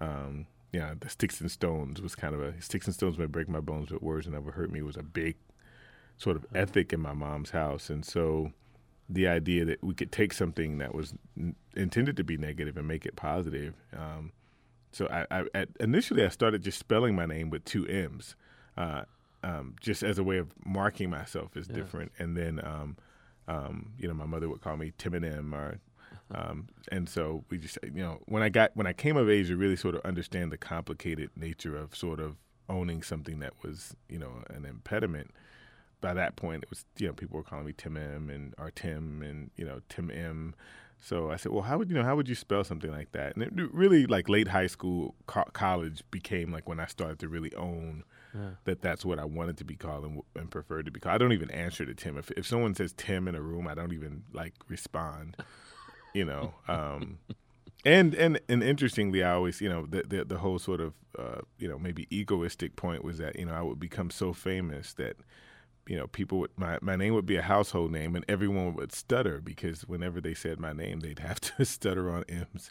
Um, 0.00 0.46
yeah, 0.72 0.94
the 0.98 1.08
sticks 1.08 1.40
and 1.40 1.50
stones 1.50 2.00
was 2.02 2.14
kind 2.14 2.34
of 2.34 2.42
a 2.42 2.60
sticks 2.60 2.86
and 2.86 2.94
stones 2.94 3.18
may 3.18 3.26
break 3.26 3.48
my 3.48 3.60
bones, 3.60 3.88
but 3.90 4.02
words 4.02 4.26
never 4.28 4.50
hurt 4.52 4.70
me 4.70 4.82
was 4.82 4.96
a 4.96 5.02
big 5.02 5.36
sort 6.18 6.36
of 6.36 6.46
ethic 6.54 6.92
in 6.92 7.00
my 7.00 7.12
mom's 7.12 7.50
house, 7.50 7.90
and 7.90 8.04
so 8.04 8.52
the 9.08 9.28
idea 9.28 9.64
that 9.64 9.82
we 9.84 9.94
could 9.94 10.10
take 10.10 10.32
something 10.32 10.78
that 10.78 10.92
was 10.94 11.14
n- 11.38 11.54
intended 11.76 12.16
to 12.16 12.24
be 12.24 12.36
negative 12.36 12.76
and 12.76 12.88
make 12.88 13.06
it 13.06 13.14
positive. 13.14 13.74
Um, 13.96 14.32
so 14.90 15.06
I, 15.08 15.26
I 15.30 15.44
at, 15.54 15.68
initially 15.78 16.24
I 16.24 16.28
started 16.28 16.62
just 16.62 16.78
spelling 16.78 17.14
my 17.14 17.26
name 17.26 17.48
with 17.50 17.64
two 17.64 17.86
M's, 17.86 18.34
uh, 18.76 19.02
um, 19.44 19.76
just 19.80 20.02
as 20.02 20.18
a 20.18 20.24
way 20.24 20.38
of 20.38 20.52
marking 20.64 21.08
myself 21.10 21.56
as 21.56 21.68
Yeah. 21.68 21.76
different. 21.76 22.10
And 22.18 22.36
then, 22.36 22.60
um, 22.64 22.96
um, 23.46 23.92
you 23.96 24.08
know, 24.08 24.14
my 24.14 24.26
mother 24.26 24.48
would 24.48 24.60
call 24.60 24.76
me 24.76 24.92
Tim 24.98 25.14
and 25.14 25.24
M, 25.24 25.54
or 25.54 25.78
um, 26.34 26.68
and 26.90 27.08
so 27.08 27.44
we 27.50 27.58
just, 27.58 27.78
you 27.84 28.02
know, 28.02 28.18
when 28.26 28.42
I 28.42 28.48
got 28.48 28.72
when 28.74 28.86
I 28.86 28.92
came 28.92 29.16
of 29.16 29.28
age 29.30 29.48
to 29.48 29.56
really 29.56 29.76
sort 29.76 29.94
of 29.94 30.00
understand 30.02 30.50
the 30.52 30.56
complicated 30.58 31.30
nature 31.36 31.76
of 31.76 31.94
sort 31.94 32.18
of 32.20 32.36
owning 32.68 33.02
something 33.02 33.38
that 33.40 33.52
was, 33.62 33.94
you 34.08 34.18
know, 34.18 34.42
an 34.50 34.64
impediment 34.64 35.30
by 36.02 36.12
that 36.12 36.36
point 36.36 36.62
it 36.62 36.68
was 36.68 36.84
you 36.98 37.06
know 37.06 37.12
people 37.14 37.38
were 37.38 37.42
calling 37.42 37.64
me 37.64 37.72
Tim 37.76 37.96
M 37.96 38.28
and 38.28 38.54
or 38.58 38.70
Tim 38.70 39.22
and 39.22 39.50
you 39.56 39.64
know 39.64 39.80
Tim 39.88 40.10
M. 40.10 40.54
So 41.00 41.30
I 41.30 41.36
said, 41.36 41.52
well, 41.52 41.62
how 41.62 41.78
would 41.78 41.88
you 41.90 41.94
know 41.96 42.02
how 42.02 42.16
would 42.16 42.28
you 42.28 42.34
spell 42.34 42.64
something 42.64 42.90
like 42.90 43.12
that? 43.12 43.34
And 43.36 43.42
it 43.44 43.52
really 43.74 44.06
like 44.06 44.28
late 44.28 44.48
high 44.48 44.66
school, 44.66 45.14
co- 45.26 45.44
college 45.52 46.02
became 46.10 46.50
like 46.52 46.68
when 46.68 46.80
I 46.80 46.86
started 46.86 47.18
to 47.20 47.28
really 47.28 47.54
own 47.54 48.02
Yeah. 48.34 48.50
that 48.64 48.82
that's 48.82 49.04
what 49.04 49.18
I 49.18 49.24
wanted 49.24 49.56
to 49.58 49.64
be 49.64 49.76
called 49.76 50.04
and, 50.04 50.22
and 50.34 50.50
preferred 50.50 50.84
to 50.86 50.90
be 50.92 50.98
called. 51.00 51.14
I 51.14 51.18
don't 51.18 51.32
even 51.32 51.50
answer 51.50 51.86
to 51.86 51.94
Tim. 51.94 52.18
If 52.18 52.30
if 52.32 52.46
someone 52.46 52.74
says 52.74 52.92
Tim 52.96 53.28
in 53.28 53.34
a 53.34 53.40
room, 53.40 53.66
I 53.68 53.74
don't 53.74 53.92
even 53.92 54.24
like 54.32 54.54
respond. 54.68 55.36
You 56.16 56.24
know. 56.24 56.54
Um, 56.66 57.18
and 57.84 58.14
and 58.14 58.40
and 58.48 58.62
interestingly, 58.62 59.22
I 59.22 59.32
always 59.34 59.60
you 59.60 59.68
know 59.68 59.86
the 59.86 60.02
the, 60.02 60.24
the 60.24 60.38
whole 60.38 60.58
sort 60.58 60.80
of 60.80 60.94
uh, 61.18 61.42
you 61.58 61.68
know 61.68 61.78
maybe 61.78 62.06
egoistic 62.10 62.74
point 62.74 63.04
was 63.04 63.18
that 63.18 63.38
you 63.38 63.44
know 63.44 63.52
I 63.52 63.60
would 63.60 63.78
become 63.78 64.10
so 64.10 64.32
famous 64.32 64.94
that 64.94 65.16
you 65.86 65.96
know, 65.96 66.06
people 66.08 66.38
would 66.40 66.50
my 66.56 66.78
my 66.82 66.96
name 66.96 67.14
would 67.14 67.26
be 67.26 67.36
a 67.36 67.42
household 67.42 67.92
name, 67.92 68.16
and 68.16 68.24
everyone 68.28 68.74
would 68.74 68.92
stutter 68.92 69.40
because 69.40 69.82
whenever 69.82 70.20
they 70.20 70.34
said 70.34 70.58
my 70.58 70.72
name, 70.72 71.00
they'd 71.00 71.20
have 71.20 71.40
to 71.40 71.64
stutter 71.64 72.10
on 72.10 72.24
M's. 72.28 72.70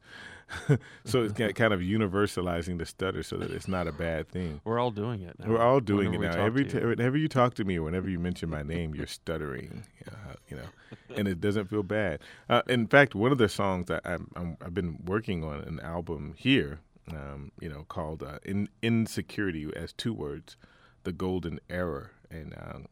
so 1.05 1.23
it's 1.23 1.33
kind 1.33 1.73
of 1.73 1.79
universalizing 1.79 2.77
the 2.77 2.85
stutter 2.85 3.23
so 3.23 3.37
that 3.37 3.49
it's 3.49 3.67
not 3.67 3.87
a 3.87 3.91
bad 3.91 4.29
thing. 4.29 4.61
We're 4.63 4.79
all 4.79 4.91
doing 4.91 5.23
it 5.23 5.39
now. 5.39 5.47
We're 5.47 5.61
all 5.61 5.79
doing 5.79 6.11
Whenever 6.11 6.25
it 6.25 6.37
now. 6.37 6.45
Every 6.45 6.65
t- 6.65 6.77
you. 6.77 6.87
whenever 6.87 7.17
you 7.17 7.27
talk 7.27 7.55
to 7.55 7.63
me, 7.63 7.77
or 7.77 7.83
whenever 7.83 8.09
you 8.09 8.19
mention 8.19 8.49
my 8.49 8.61
name, 8.61 8.93
you're 8.93 9.07
stuttering. 9.07 9.83
Uh, 10.07 10.33
you 10.47 10.57
know, 10.57 10.67
and 11.15 11.27
it 11.27 11.41
doesn't 11.41 11.69
feel 11.69 11.83
bad. 11.83 12.19
Uh, 12.49 12.61
in 12.67 12.87
fact, 12.87 13.15
one 13.15 13.31
of 13.31 13.37
the 13.37 13.49
songs 13.49 13.87
that 13.87 14.01
I'm, 14.05 14.29
I'm, 14.35 14.57
I've 14.63 14.73
been 14.73 14.99
working 15.03 15.43
on 15.43 15.61
an 15.61 15.79
album 15.79 16.35
here, 16.37 16.79
um, 17.11 17.51
you 17.59 17.69
know, 17.69 17.85
called 17.87 18.21
uh, 18.21 18.37
"In 18.43 18.69
Insecurity" 18.83 19.67
as 19.75 19.93
two 19.93 20.13
words, 20.13 20.57
"The 21.05 21.11
Golden 21.11 21.59
error, 21.69 22.11
and 22.29 22.53
um, 22.55 22.85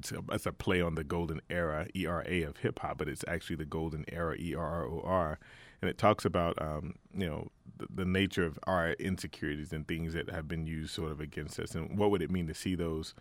it's 0.00 0.12
a, 0.12 0.20
it's 0.32 0.46
a 0.46 0.52
play 0.52 0.80
on 0.80 0.94
the 0.94 1.04
golden 1.04 1.40
era, 1.48 1.86
E 1.94 2.06
R 2.06 2.24
A 2.26 2.42
of 2.42 2.56
hip 2.58 2.78
hop, 2.80 2.98
but 2.98 3.08
it's 3.08 3.24
actually 3.28 3.56
the 3.56 3.64
golden 3.64 4.04
era, 4.12 4.34
E 4.38 4.54
R 4.54 4.66
R 4.66 4.84
O 4.86 5.00
R, 5.04 5.38
and 5.80 5.88
it 5.90 5.96
talks 5.98 6.24
about 6.24 6.60
um, 6.60 6.94
you 7.14 7.26
know 7.28 7.48
the, 7.78 7.86
the 7.94 8.04
nature 8.04 8.44
of 8.44 8.58
our 8.66 8.92
insecurities 8.92 9.72
and 9.72 9.86
things 9.86 10.12
that 10.14 10.28
have 10.30 10.46
been 10.48 10.66
used 10.66 10.92
sort 10.94 11.12
of 11.12 11.20
against 11.20 11.58
us, 11.60 11.74
and 11.74 11.96
what 11.98 12.10
would 12.10 12.22
it 12.22 12.30
mean 12.30 12.46
to 12.48 12.54
see 12.54 12.74
those 12.74 13.14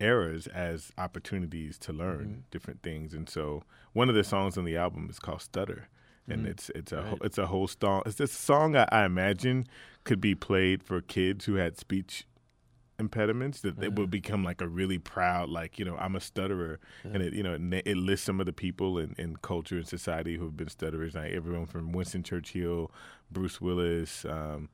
errors 0.00 0.46
as 0.48 0.92
opportunities 0.98 1.78
to 1.78 1.92
learn 1.92 2.44
different 2.50 2.82
things. 2.82 3.14
And 3.14 3.28
so 3.28 3.62
one 3.92 4.08
of 4.08 4.14
the 4.14 4.24
songs 4.24 4.58
on 4.58 4.64
the 4.64 4.76
album 4.76 5.06
is 5.08 5.18
called 5.20 5.40
Stutter. 5.40 5.88
And 6.26 6.46
Mhm. 6.46 6.50
it's 6.50 6.70
it's 6.70 6.92
a 6.92 6.96
Right. 6.96 7.04
whole 7.06 7.18
it's 7.22 7.38
a 7.38 7.46
whole 7.46 7.68
song. 7.68 8.02
It's 8.06 8.16
this 8.16 8.32
song 8.32 8.74
I, 8.76 8.88
I 8.90 9.04
imagine 9.04 9.66
could 10.04 10.20
be 10.20 10.34
played 10.34 10.82
for 10.82 11.00
kids 11.00 11.44
who 11.44 11.54
had 11.54 11.78
speech 11.78 12.26
impediments 12.98 13.60
that 13.62 13.82
it 13.82 13.94
would 13.96 14.10
become 14.10 14.44
like 14.44 14.60
a 14.60 14.68
really 14.68 14.98
proud 14.98 15.48
like 15.48 15.78
you 15.78 15.84
know 15.84 15.96
i'm 15.96 16.14
a 16.14 16.20
stutterer. 16.20 16.78
And 17.02 17.22
it 17.22 17.32
you 17.32 17.42
know 17.42 17.54
it, 17.54 17.82
it 17.86 17.96
lists 17.96 18.26
some 18.26 18.40
of 18.40 18.46
the 18.46 18.52
people 18.52 18.98
in, 18.98 19.14
in 19.18 19.36
culture 19.36 19.76
and 19.76 19.86
society 19.86 20.36
who 20.36 20.44
have 20.44 20.56
been 20.56 20.68
stutterers. 20.68 21.14
Like 21.14 21.32
everyone 21.32 21.66
from 21.66 21.92
winston 21.92 22.22
churchill 22.22 22.90
bruce 23.30 23.60
willis 23.60 24.24
um, 24.24 24.68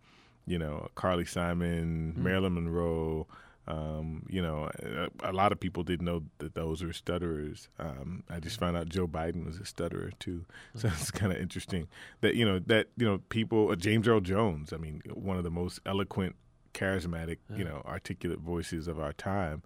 you 0.46 0.58
know 0.58 0.88
carly 0.94 1.24
simon 1.24 2.14
marilyn 2.16 2.54
monroe 2.54 3.26
um, 3.70 4.26
you 4.28 4.42
know, 4.42 4.68
a, 4.82 5.30
a, 5.30 5.32
lot 5.32 5.52
of 5.52 5.60
people 5.60 5.84
didn't 5.84 6.04
know 6.04 6.22
that 6.38 6.54
those 6.54 6.82
were 6.82 6.92
stutterers. 6.92 7.68
Um, 7.78 8.24
I 8.28 8.40
just 8.40 8.58
found 8.58 8.76
out 8.76 8.88
Joe 8.88 9.06
Biden 9.06 9.44
was 9.44 9.58
a 9.58 9.64
stutterer 9.64 10.10
too, 10.18 10.44
so 10.74 10.88
it's 10.88 11.10
kind 11.10 11.32
of 11.32 11.38
interesting 11.38 11.86
that 12.20 12.34
you 12.34 12.44
know 12.44 12.58
that 12.66 12.88
you 12.96 13.06
know 13.06 13.18
people. 13.28 13.70
Uh, 13.70 13.76
James 13.76 14.08
Earl 14.08 14.20
Jones, 14.20 14.72
I 14.72 14.76
mean, 14.76 15.02
one 15.12 15.36
of 15.36 15.44
the 15.44 15.50
most 15.50 15.78
eloquent, 15.86 16.34
charismatic, 16.74 17.38
yeah. 17.50 17.56
you 17.56 17.64
know, 17.64 17.82
articulate 17.86 18.40
voices 18.40 18.88
of 18.88 18.98
our 18.98 19.12
time, 19.12 19.62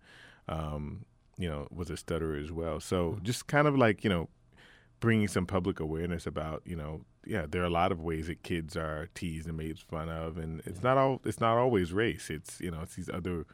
um, 0.48 1.04
you 1.38 1.48
know, 1.48 1.66
was 1.70 1.90
a 1.90 1.96
stutterer 1.96 2.36
as 2.36 2.52
well. 2.52 2.80
So 2.80 3.18
just 3.22 3.46
kind 3.46 3.66
of 3.66 3.76
like 3.76 4.04
you 4.04 4.10
know, 4.10 4.28
bringing 5.00 5.28
some 5.28 5.46
public 5.46 5.80
awareness 5.80 6.26
about 6.26 6.62
you 6.64 6.76
know 6.76 7.02
yeah 7.26 7.46
there 7.48 7.62
are 7.62 7.66
a 7.66 7.70
lot 7.70 7.90
of 7.90 8.02
ways 8.02 8.26
that 8.26 8.42
kids 8.42 8.76
are 8.76 9.08
teased 9.14 9.48
and 9.48 9.56
made 9.56 9.78
fun 9.78 10.10
of 10.10 10.36
and 10.36 10.60
it's 10.66 10.82
not 10.82 10.98
all 10.98 11.22
it's 11.24 11.40
not 11.40 11.56
always 11.56 11.90
race 11.90 12.28
it's 12.28 12.60
you 12.60 12.70
know 12.70 12.82
it's 12.82 12.96
these 12.96 13.08
other 13.08 13.46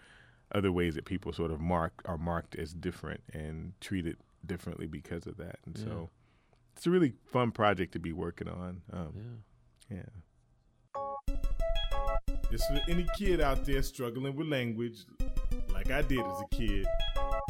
other 0.55 0.73
ways 0.73 0.95
that 0.95 1.05
people 1.05 1.33
sort 1.33 1.51
of 1.51 1.61
mark 1.61 2.03
are 2.05 2.19
marked 2.19 2.57
as 2.57 2.73
different 2.73 3.23
and 3.33 3.73
treated 3.81 4.17
differently 4.45 4.87
because 4.87 5.27
of 5.27 5.37
that. 5.37 5.59
And 5.65 5.79
yeah. 5.79 5.85
so 5.85 6.11
it's 6.77 6.87
a 6.87 6.91
really 6.91 7.15
fun 7.25 7.53
project 7.53 7.93
to 7.93 7.99
be 7.99 8.13
working 8.13 8.49
on. 8.49 8.83
Um, 8.93 9.43
yeah. 9.89 9.97
yeah. 9.99 10.09
It's 12.53 12.67
for 12.67 12.81
any 12.89 13.07
kid 13.17 13.41
out 13.41 13.65
there 13.65 13.83
struggling 13.83 14.35
with 14.35 14.49
language, 14.49 15.05
like 15.73 15.91
I 15.91 16.03
did 16.03 16.19
as 16.19 16.41
a 16.41 16.55
kid, 16.55 16.85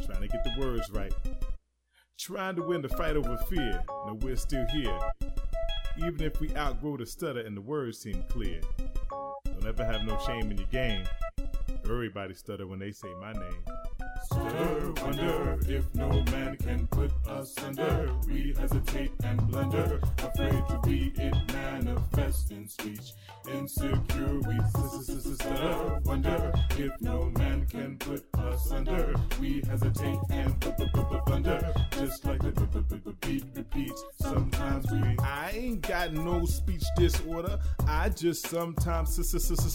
trying 0.04 0.20
to 0.20 0.28
get 0.28 0.44
the 0.44 0.54
words 0.58 0.90
right. 0.90 1.14
Trying 2.18 2.56
to 2.56 2.62
win 2.62 2.82
the 2.82 2.90
fight 2.90 3.16
over 3.16 3.38
fear. 3.48 3.82
No, 4.06 4.18
we're 4.20 4.36
still 4.36 4.66
here. 4.66 4.98
Even 5.96 6.20
if 6.20 6.38
we 6.38 6.54
outgrow 6.54 6.98
the 6.98 7.06
stutter 7.06 7.40
and 7.40 7.56
the 7.56 7.62
words 7.62 7.98
seem 7.98 8.22
clear. 8.28 8.60
Don't 9.46 9.66
ever 9.66 9.84
have 9.86 10.04
no 10.04 10.18
shame 10.26 10.50
in 10.50 10.58
your 10.58 10.66
game. 10.66 11.04
Everybody 11.84 12.34
stutter 12.34 12.66
when 12.66 12.78
they 12.78 12.92
say 12.92 13.08
my 13.20 13.32
name. 13.32 13.79
Stir, 14.32 14.92
wonder 15.02 15.58
if 15.66 15.92
no 15.94 16.08
man 16.30 16.56
can 16.56 16.86
put 16.86 17.10
us 17.26 17.52
under. 17.64 18.12
We 18.28 18.54
hesitate 18.56 19.10
and 19.24 19.44
blunder, 19.48 20.00
afraid 20.18 20.62
to 20.68 20.80
be 20.84 21.12
it 21.16 21.34
manifest 21.52 22.52
in 22.52 22.68
speech. 22.68 23.12
Insecure, 23.52 24.38
we 24.46 24.58
stir, 25.34 26.00
wonder 26.04 26.52
if 26.78 26.92
no 27.00 27.24
man 27.38 27.66
can 27.66 27.96
put 27.98 28.24
us 28.38 28.70
under. 28.70 29.14
We 29.40 29.62
hesitate 29.68 30.18
and 30.30 30.60
blunder, 31.26 31.74
just 31.92 32.24
like 32.24 32.40
the 32.40 33.14
beat 33.22 33.44
repeats. 33.54 34.04
Sometimes 34.20 34.86
we. 34.92 35.16
I 35.18 35.50
ain't 35.54 35.82
got 35.82 36.12
no 36.12 36.44
speech 36.44 36.84
disorder. 36.96 37.58
I 37.88 38.10
just 38.10 38.46
sometimes 38.48 39.16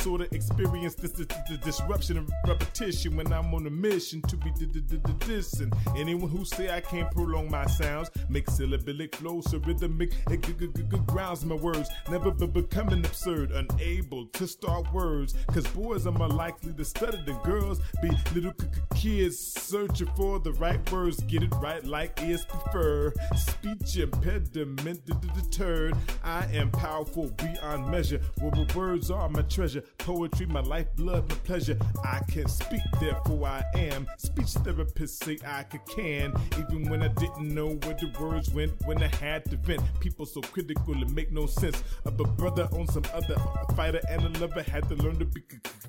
sort 0.05 0.21
of 0.21 0.31
experience 0.31 0.95
this 0.95 1.11
disruption 1.11 2.17
and 2.17 2.29
repetition 2.47 3.17
when 3.17 3.31
I'm 3.33 3.53
on 3.53 3.67
a 3.67 3.69
mission 3.69 4.21
to 4.23 4.37
be. 4.51 5.59
And 5.61 5.73
anyone 5.95 6.29
who 6.29 6.45
say 6.45 6.69
I 6.69 6.81
can't 6.81 7.11
prolong 7.11 7.49
my 7.49 7.65
sounds, 7.65 8.09
make 8.29 8.49
syllabic 8.49 9.15
flow 9.15 9.41
so 9.41 9.57
rhythmic, 9.59 10.13
it 10.29 11.05
grounds 11.07 11.45
my 11.45 11.55
words, 11.55 11.89
never 12.09 12.31
becoming 12.31 13.05
absurd, 13.05 13.51
unable 13.51 14.27
to 14.27 14.47
start 14.47 14.91
words. 14.93 15.35
Cause 15.47 15.67
boys 15.67 16.07
are 16.07 16.11
more 16.11 16.27
likely 16.27 16.73
to 16.73 16.85
stutter 16.85 17.21
than 17.25 17.37
girls, 17.43 17.79
be 18.01 18.09
little 18.33 18.53
kids 18.95 19.37
searching 19.39 20.09
for 20.15 20.39
the 20.39 20.53
right 20.53 20.91
words, 20.91 21.21
get 21.23 21.43
it 21.43 21.53
right 21.61 21.83
like 21.85 22.21
is 22.23 22.45
prefer. 22.45 23.13
Speech 23.35 23.97
impediment 23.97 25.01
deterred. 25.05 25.95
I 26.23 26.45
am 26.53 26.71
powerful 26.71 27.29
beyond 27.37 27.89
measure. 27.89 28.21
Well, 28.41 28.65
words 28.75 29.11
are 29.11 29.29
my 29.29 29.41
treasure, 29.43 29.81
poetry, 29.97 30.45
my 30.45 30.61
lifeblood, 30.61 31.29
my 31.29 31.35
pleasure. 31.35 31.77
I 32.03 32.19
can 32.29 32.47
speak, 32.47 32.81
therefore 32.99 33.47
I 33.47 33.63
am. 33.75 34.07
Speech 34.35 34.65
therapists 34.65 35.23
say 35.23 35.37
I 35.47 35.63
could 35.63 35.85
can, 35.85 36.33
even 36.59 36.89
when 36.89 37.01
I 37.01 37.07
didn't 37.07 37.55
know 37.55 37.67
where 37.67 37.93
the 37.93 38.11
words 38.19 38.51
went. 38.51 38.73
When 38.85 39.01
I 39.01 39.07
had 39.15 39.45
to 39.49 39.55
vent, 39.55 39.81
people 40.01 40.25
so 40.25 40.41
critical 40.41 41.01
it 41.01 41.09
make 41.11 41.31
no 41.31 41.45
sense. 41.45 41.81
Of 42.03 42.19
a 42.19 42.25
brother 42.25 42.67
on 42.73 42.85
some 42.87 43.03
other 43.13 43.35
a 43.35 43.73
fighter 43.75 44.01
and 44.09 44.23
a 44.23 44.39
lover 44.39 44.61
had 44.61 44.89
to 44.89 44.95
learn 44.95 45.19
to 45.19 45.25
be 45.25 45.41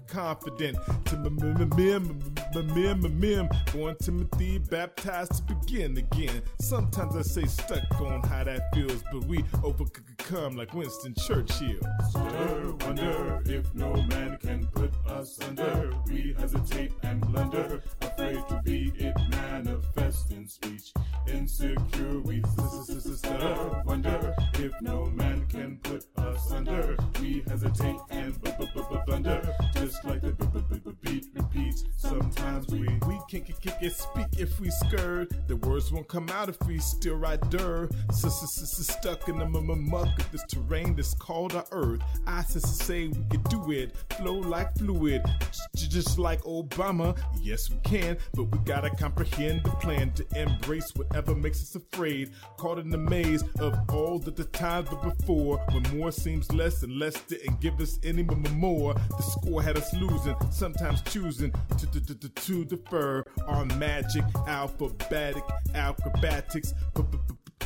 confident. 0.07 0.79
To 1.07 1.17
Timothy, 4.07 4.59
baptized 4.59 5.49
to 5.49 5.55
begin 5.55 5.97
again. 5.97 6.43
Sometimes 6.61 7.17
I 7.17 7.23
say 7.23 7.45
stuck 7.47 8.01
on 8.01 8.23
how 8.23 8.45
that 8.45 8.73
feels, 8.73 9.03
but 9.13 9.25
we 9.25 9.45
overcome 9.65 10.57
like 10.57 10.73
Winston 10.73 11.15
Churchill. 11.27 11.81
Wonder 12.83 13.43
if 13.47 13.75
no 13.75 13.93
man 14.03 14.39
can 14.41 14.67
put 14.69 14.93
us 15.09 15.39
under 15.49 15.91
we 16.07 16.35
hesitate 16.39 16.76
can 33.87 33.92
kick 33.92 33.92
it, 33.92 33.96
speak 33.96 34.16
if 34.38 34.61
we 34.61 34.70
skirt. 34.70 35.29
The 35.49 35.57
words 35.57 35.92
won't 35.92 36.09
come 36.09 36.29
out 36.31 36.49
if 36.49 36.61
we 36.66 36.79
still 36.79 37.16
right 37.16 37.40
there. 37.51 37.88
Stuck 38.12 39.29
in 39.29 39.38
the 39.38 39.46
muck 39.46 40.20
of 40.20 40.33
this 40.33 40.44
terrain 40.49 40.94
that's 40.94 41.14
called 41.14 41.55
our 41.55 41.66
earth. 41.72 42.01
I 42.27 42.42
say 42.42 43.09
we 43.09 43.25
can 43.31 43.42
do 43.51 43.70
it, 43.72 43.96
flow 44.16 44.35
like 44.35 44.77
fluid 44.77 45.22
just 45.96 46.18
like 46.18 46.42
Obama. 46.42 47.16
Yes, 47.40 47.70
we 47.70 47.77
can, 47.83 48.18
but 48.35 48.44
we 48.44 48.59
gotta 48.64 48.90
comprehend 48.90 49.62
the 49.64 49.70
plan 49.70 50.12
to 50.12 50.27
embrace 50.37 50.92
whatever 50.94 51.35
makes 51.35 51.62
us 51.62 51.75
afraid. 51.75 52.33
Caught 52.59 52.81
in 52.81 52.90
the 52.90 52.99
maze 52.99 53.42
of 53.61 53.79
all 53.90 54.18
that 54.20 54.37
the 54.37 54.44
times 54.44 54.88
but 54.90 55.03
before, 55.03 55.59
when 55.72 55.83
more 55.96 56.12
seems 56.12 56.53
less 56.53 56.83
and 56.83 56.99
less 56.99 57.18
didn't 57.22 57.61
give 57.61 57.81
us 57.81 57.99
any 58.05 58.22
more. 58.22 58.94
The 58.94 59.22
score 59.22 59.62
had 59.62 59.77
us 59.77 59.92
losing, 59.94 60.37
sometimes 60.51 61.01
choosing 61.03 61.53
to, 61.79 61.87
to 62.29 62.64
defer 62.64 63.25
our 63.46 63.64
magic, 63.64 64.25
alphabetic 64.47 65.45
acrobatics 65.75 66.73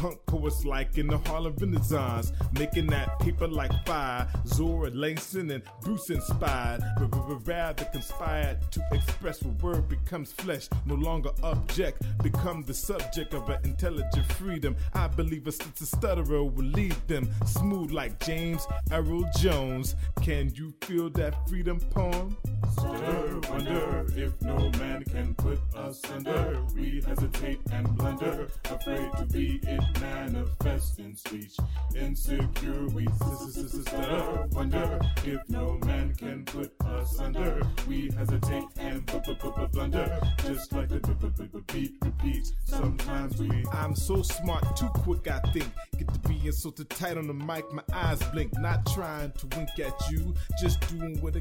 punk 0.00 0.18
poets 0.24 0.64
like 0.64 0.96
in 0.96 1.06
the 1.06 1.18
Harlem 1.18 1.54
Renaissance, 1.60 2.32
making 2.58 2.86
that 2.86 3.18
paper 3.20 3.46
like 3.46 3.70
fire. 3.84 4.26
Zora 4.46 4.88
Langston 4.90 5.50
and 5.50 5.62
Bruce 5.82 6.08
inspired, 6.08 6.82
rather 7.44 7.84
conspired 7.84 8.58
to 8.72 8.82
express 8.92 9.42
what 9.42 9.62
word 9.62 9.88
becomes 9.90 10.32
flesh, 10.32 10.68
no 10.86 10.94
longer 10.94 11.30
object, 11.42 12.02
become 12.22 12.62
the 12.62 12.72
subject 12.72 13.34
of 13.34 13.46
an 13.50 13.58
intelligent 13.64 14.32
freedom. 14.32 14.74
I 14.94 15.06
believe 15.08 15.46
a 15.46 15.52
stutterer 15.52 16.44
will 16.44 16.64
lead 16.64 16.96
them 17.06 17.28
smooth 17.44 17.90
like 17.90 18.18
James 18.20 18.66
Earl 18.90 19.28
Jones. 19.38 19.96
Can 20.22 20.50
you 20.54 20.72
feel 20.80 21.10
that 21.10 21.46
freedom 21.46 21.78
poem? 21.78 22.38
Stir, 22.72 23.40
wonder 23.50 24.06
if 24.16 24.40
no 24.42 24.70
man 24.78 25.04
can 25.04 25.34
put 25.34 25.58
us 25.76 26.00
under. 26.10 26.62
We 26.74 27.02
hesitate 27.06 27.60
and 27.72 27.96
blunder, 27.96 28.48
afraid 28.64 29.10
to 29.18 29.24
be 29.26 29.60
it 29.62 30.00
manifest 30.00 30.98
in 30.98 31.16
speech. 31.16 31.56
Insecure, 31.96 32.86
we 32.88 33.06
stutter, 33.18 34.46
wonder 34.52 35.00
if 35.24 35.40
no 35.48 35.78
man 35.84 36.14
can 36.14 36.44
put 36.44 36.72
us 36.86 37.18
under. 37.18 37.60
We 37.88 38.10
hesitate 38.16 38.64
and 38.78 39.04
blunder, 39.72 40.20
just 40.44 40.72
like 40.72 40.88
the 40.88 41.62
beat 41.72 41.94
repeats. 42.04 42.52
Sometimes 42.64 43.38
we. 43.38 43.64
I'm 43.72 43.94
so 43.94 44.22
smart, 44.22 44.76
too 44.76 44.88
quick, 44.88 45.28
I 45.28 45.40
think. 45.52 45.66
Get 45.98 46.12
to 46.12 46.20
being 46.28 46.52
so 46.52 46.70
tight 46.70 47.16
on 47.16 47.26
the 47.26 47.34
mic, 47.34 47.70
my 47.72 47.82
eyes 47.92 48.22
blink. 48.32 48.52
Not 48.58 48.86
trying 48.86 49.32
to 49.32 49.46
wink 49.56 49.70
at 49.78 50.10
you, 50.10 50.34
just 50.60 50.80
doing 50.88 51.20
what 51.20 51.36
a 51.36 51.40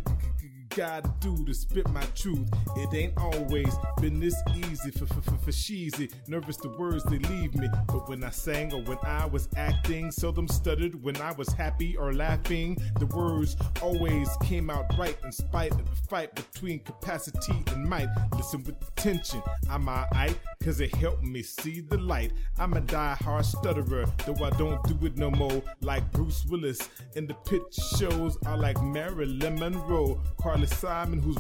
gotta 0.76 1.12
do 1.20 1.46
to 1.46 1.54
spit 1.54 1.88
my 1.90 2.04
truth. 2.16 2.48
It 2.78 2.94
ain't 2.94 3.18
always 3.18 3.76
been 4.00 4.20
this 4.20 4.36
easy 4.56 4.92
for 4.92 5.06
for 5.06 5.22
for, 5.22 5.38
for 5.38 5.52
sheezy. 5.52 6.12
Nervous 6.28 6.58
the 6.58 6.70
words 6.70 7.04
they 7.06 7.20
leave 7.20 7.56
me, 7.56 7.68
but 7.88 8.08
when 8.10 8.24
I 8.24 8.30
sang 8.30 8.74
or 8.74 8.82
when 8.84 8.98
I 9.04 9.26
was 9.26 9.50
acting, 9.56 10.12
seldom 10.12 10.48
stuttered 10.48 11.02
when 11.04 11.18
I 11.18 11.32
was 11.34 11.50
happy 11.50 11.98
or 11.98 12.14
laughing. 12.14 12.78
The 13.00 13.08
words 13.08 13.56
always 13.82 14.30
came 14.44 14.70
out 14.70 14.86
right 14.98 15.18
in 15.24 15.32
spite 15.32 15.72
of 15.72 15.90
the 15.90 16.08
fight 16.08 16.36
between 16.36 16.80
capacity 16.80 17.64
and 17.74 17.86
might. 17.86 18.10
Listen 18.36 18.64
with 18.64 18.76
attention, 18.90 19.42
I'm 19.70 19.88
alright, 19.88 20.38
cause 20.64 20.80
it 20.80 20.94
helped 20.96 21.24
me 21.24 21.42
see 21.42 21.82
the 21.82 21.98
light. 21.98 22.34
I'm 22.58 22.74
a 22.74 22.82
die-hard 22.82 23.46
stutterer, 23.46 24.06
though 24.26 24.44
I 24.44 24.50
don't 24.52 24.82
do 24.84 25.06
it 25.06 25.18
no 25.18 25.32
more. 25.32 25.62
Like 25.82 26.10
Bruce 26.12 26.46
Willis, 26.46 26.90
and 27.16 27.28
the 27.28 27.34
pitch 27.34 27.76
shows 27.98 28.38
are 28.46 28.58
like 28.58 28.82
Marilyn 28.84 29.56
Monroe. 29.60 30.22
Carl 30.40 30.59
Simon, 30.68 31.20
whose 31.20 31.38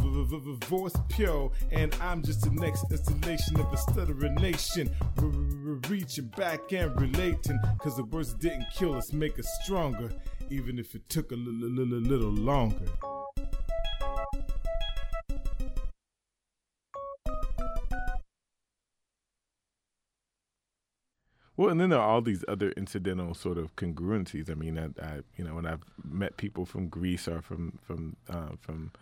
voice 0.68 0.94
pure, 1.10 1.52
and 1.72 1.96
I'm 2.02 2.22
just 2.22 2.42
the 2.42 2.52
next 2.52 2.86
installation 2.92 3.60
of 3.60 3.72
a 3.74 3.78
stuttering 3.78 4.36
nation. 4.36 4.90
Reaching 5.88 6.28
back 6.38 6.72
and 6.72 7.00
relating, 7.00 7.60
cause 7.80 7.98
the 7.98 8.04
words 8.04 8.34
didn't 8.36 8.66
kill 8.76 8.96
us, 8.96 9.14
make 9.14 9.40
us 9.40 9.48
stronger, 9.64 10.10
even 10.50 10.80
if 10.80 10.96
it 10.96 11.08
took 11.10 11.32
a 11.32 11.36
little 11.36 12.30
longer. 12.30 12.86
Well, 21.60 21.68
and 21.68 21.82
then 21.82 21.90
there 21.90 22.00
are 22.00 22.10
all 22.10 22.22
these 22.22 22.46
other 22.48 22.72
incidental 22.78 23.34
sort 23.34 23.58
of 23.58 23.76
congruencies. 23.76 24.50
I 24.50 24.54
mean, 24.54 24.80
I, 24.80 24.86
I 25.06 25.20
you 25.36 25.44
know, 25.44 25.56
when 25.56 25.66
I've 25.66 25.84
met 26.10 26.38
people 26.38 26.66
from 26.66 26.88
Greece 26.88 27.28
or 27.28 27.42
from 27.42 27.80
from 27.82 28.16
uh, 28.30 28.52
from 28.62 28.94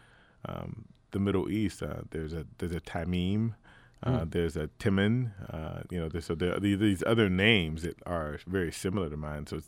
um, 0.46 0.86
the 1.12 1.20
Middle 1.20 1.50
East, 1.50 1.82
uh, 1.82 2.02
there's 2.12 2.34
a 2.34 2.46
there's 2.58 2.76
a 2.76 2.82
Tamim, 2.82 3.56
uh, 4.04 4.20
mm. 4.20 4.32
There's 4.32 4.56
a 4.56 4.68
Timon, 4.80 5.34
uh, 5.50 5.82
you 5.90 6.00
know. 6.00 6.08
There's, 6.08 6.26
so 6.26 6.36
there 6.36 6.56
are 6.56 6.60
these 6.60 7.04
other 7.08 7.30
names 7.30 7.82
that 7.82 7.98
are 8.06 8.40
very 8.46 8.72
similar 8.72 9.10
to 9.10 9.18
mine. 9.18 9.48
So, 9.48 9.56
you 9.56 9.62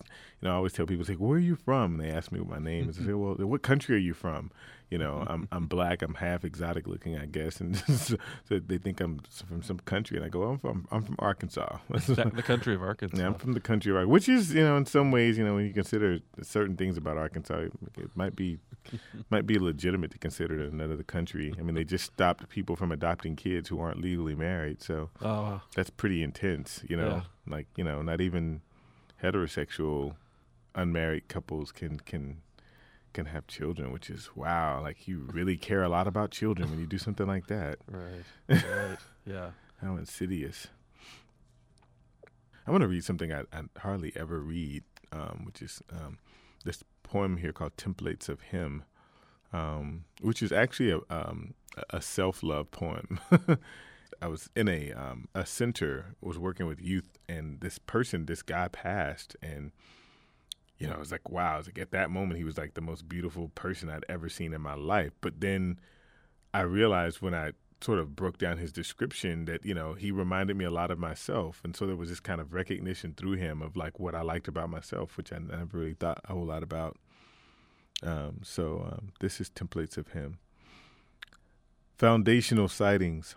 know, 0.44 0.52
I 0.52 0.54
always 0.54 0.74
tell 0.74 0.86
people, 0.86 1.04
like, 1.08 1.18
"Where 1.18 1.38
are 1.38 1.42
you 1.42 1.56
from?" 1.56 1.94
And 1.94 2.02
they 2.02 2.12
ask 2.12 2.32
me 2.32 2.40
what 2.40 2.50
my 2.50 2.64
name 2.64 2.90
is. 2.90 3.00
I 3.00 3.06
say, 3.06 3.14
"Well, 3.14 3.34
what 3.36 3.64
country 3.64 3.96
are 3.96 4.00
you 4.00 4.14
from?" 4.14 4.52
You 4.92 5.00
know, 5.00 5.26
I'm 5.28 5.48
I'm 5.52 5.66
black. 5.66 6.04
I'm 6.04 6.14
half 6.14 6.46
exotic 6.46 6.86
looking, 6.86 7.18
I 7.18 7.26
guess, 7.26 7.60
and 7.60 7.76
so 7.88 8.18
they 8.48 8.78
think 8.78 9.02
I'm 9.02 9.20
from 9.48 9.64
some 9.64 9.80
country. 9.80 10.18
And 10.18 10.26
I 10.26 10.30
go, 10.30 10.44
"I'm 10.44 10.60
from 10.60 10.88
I'm 10.92 11.02
from 11.02 11.16
Arkansas." 11.18 11.78
the 11.90 12.44
country 12.44 12.76
of 12.76 12.84
Arkansas. 12.84 13.18
Yeah, 13.18 13.26
I'm 13.26 13.34
from 13.34 13.54
the 13.54 13.60
country 13.60 13.92
of 13.92 13.98
Arkansas, 13.98 14.14
which 14.14 14.30
is, 14.30 14.54
you 14.54 14.62
know, 14.62 14.78
in 14.78 14.86
some 14.86 15.12
ways, 15.12 15.40
you 15.40 15.44
know, 15.44 15.56
when 15.56 15.66
you 15.66 15.74
consider 15.74 16.20
certain 16.44 16.76
things 16.76 16.98
about 16.98 17.18
Arkansas, 17.18 17.68
it 17.98 18.16
might 18.16 18.36
be 18.36 18.60
might 19.30 19.46
be 19.46 19.60
legitimate 19.60 20.12
to 20.12 20.18
consider 20.18 20.60
it 20.60 20.72
another 20.72 21.02
country. 21.04 21.54
I 21.58 21.62
mean, 21.62 21.76
they 21.76 21.84
just 21.84 22.06
stopped 22.06 22.50
people 22.50 22.76
from 22.76 22.92
adopting 22.92 23.36
kids 23.36 23.70
who 23.70 23.80
aren't 23.80 24.02
married, 24.36 24.82
so 24.82 25.10
oh, 25.22 25.28
wow. 25.28 25.62
that's 25.76 25.90
pretty 25.90 26.24
intense. 26.24 26.84
You 26.88 26.98
know, 26.98 27.10
yeah. 27.10 27.22
like 27.48 27.68
you 27.76 27.84
know, 27.84 28.02
not 28.02 28.22
even 28.22 28.62
heterosexual 29.24 30.16
unmarried 30.76 31.28
couples 31.28 31.72
can 31.72 32.00
can 32.00 32.42
can 33.14 33.26
have 33.26 33.48
children, 33.48 33.92
which 33.92 34.10
is 34.10 34.30
wow. 34.36 34.82
Like 34.82 35.08
you 35.08 35.28
really 35.32 35.58
care 35.58 35.84
a 35.84 35.90
lot 35.90 36.08
about 36.08 36.32
children 36.32 36.70
when 36.70 36.80
you 36.80 36.86
do 36.86 36.98
something 36.98 37.28
like 37.28 37.48
that. 37.48 37.80
Right. 37.88 38.24
Right. 38.48 38.98
yeah. 39.26 39.52
How 39.82 39.96
insidious. 39.96 40.68
I 42.68 42.72
want 42.72 42.82
to 42.82 42.88
read 42.88 43.04
something 43.04 43.34
I, 43.34 43.42
I 43.52 43.64
hardly 43.80 44.14
ever 44.16 44.40
read, 44.40 44.84
um, 45.12 45.44
which 45.46 45.62
is 45.62 45.82
um, 45.92 46.20
this 46.66 46.84
poem 47.04 47.38
here 47.38 47.52
called 47.52 47.76
Templates 47.78 48.30
of 48.30 48.42
Him, 48.42 48.84
um, 49.52 50.06
which 50.22 50.44
is 50.44 50.52
actually 50.52 50.92
a, 50.92 51.00
um, 51.10 51.56
a 51.90 52.02
self 52.02 52.44
love 52.44 52.70
poem. 52.72 53.20
I 54.22 54.28
was 54.28 54.50
in 54.56 54.68
a 54.68 54.92
um, 54.94 55.28
a 55.34 55.46
center, 55.46 56.16
was 56.22 56.38
working 56.38 56.66
with 56.68 56.82
youth, 56.82 57.18
and 57.28 57.60
this 57.62 57.78
person, 57.78 58.26
this 58.26 58.42
guy 58.42 58.68
passed, 58.68 59.36
and 59.42 59.72
you 60.78 60.88
know, 60.88 60.96
I 60.96 61.00
was 61.00 61.12
like, 61.12 61.30
wow. 61.30 61.56
I 61.56 61.58
was 61.58 61.68
like, 61.68 61.78
at 61.78 61.92
that 61.92 62.10
moment, 62.10 62.38
he 62.38 62.46
was 62.46 62.58
like 62.58 62.74
the 62.74 62.82
most 62.82 63.10
beautiful 63.10 63.50
person 63.50 63.90
I'd 63.90 64.06
ever 64.08 64.30
seen 64.30 64.54
in 64.54 64.62
my 64.62 64.76
life. 64.76 65.12
But 65.20 65.42
then 65.42 65.80
I 66.54 66.62
realized 66.62 67.22
when 67.22 67.36
I 67.36 67.52
sort 67.82 68.00
of 68.00 68.16
broke 68.16 68.38
down 68.38 68.58
his 68.58 68.72
description 68.72 69.46
that 69.46 69.66
you 69.66 69.74
know 69.74 69.94
he 69.94 70.12
reminded 70.12 70.58
me 70.58 70.66
a 70.66 70.72
lot 70.72 70.92
of 70.92 71.00
myself 71.00 71.62
and 71.64 71.76
so 71.76 71.88
there 71.88 71.96
was 71.96 72.10
this 72.10 72.20
kind 72.20 72.42
of 72.42 72.54
recognition 72.54 73.14
through 73.16 73.34
him 73.34 73.62
of 73.62 73.78
like 73.78 74.00
what 74.00 74.14
i 74.14 74.22
liked 74.22 74.50
about 74.50 74.70
myself 74.70 75.16
which 75.16 75.32
i 75.32 75.38
never 75.38 75.78
really 75.78 75.94
thought 75.94 76.20
a 76.26 76.34
whole 76.34 76.46
lot 76.46 76.62
about 76.62 76.98
um, 78.02 78.40
so 78.44 78.86
um, 78.92 79.14
this 79.22 79.40
is 79.40 79.50
templates 79.50 79.98
of 79.98 80.10
him 80.10 80.40
foundational 81.98 82.68
sightings 82.68 83.36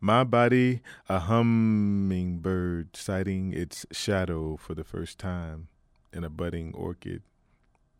my 0.00 0.24
body 0.24 0.80
a 1.08 1.20
hummingbird 1.20 2.96
sighting 2.96 3.52
its 3.52 3.84
shadow 3.90 4.56
for 4.56 4.74
the 4.74 4.84
first 4.84 5.18
time 5.18 5.68
in 6.12 6.24
a 6.24 6.30
budding 6.30 6.72
orchid 6.74 7.22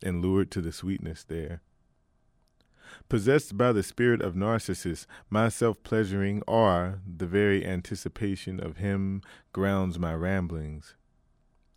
and 0.02 0.22
lured 0.22 0.50
to 0.50 0.60
the 0.60 0.72
sweetness 0.72 1.24
there 1.24 1.60
Possessed 3.08 3.56
by 3.56 3.72
the 3.72 3.82
spirit 3.82 4.22
of 4.22 4.36
Narcissus, 4.36 5.06
my 5.30 5.48
self 5.48 5.82
pleasuring 5.82 6.42
or 6.46 7.00
the 7.06 7.26
very 7.26 7.66
anticipation 7.66 8.60
of 8.60 8.78
him 8.78 9.22
grounds 9.52 9.98
my 9.98 10.14
ramblings. 10.14 10.94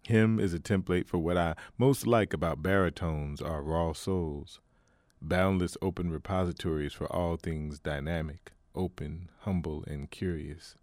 Him 0.08 0.40
is 0.40 0.54
a 0.54 0.60
template 0.60 1.08
for 1.08 1.20
what 1.20 1.38
I 1.38 1.56
most 1.78 2.08
like 2.08 2.34
about 2.34 2.64
baritones 2.64 3.42
or 3.42 3.64
raw 3.64 3.94
souls, 3.94 4.60
boundless 5.22 5.78
open 5.82 6.12
repositories 6.12 6.94
for 6.94 7.12
all 7.12 7.38
things 7.38 7.80
dynamic, 7.80 8.52
open, 8.76 9.30
humble, 9.40 9.84
and 9.88 10.10
curious. 10.10 10.76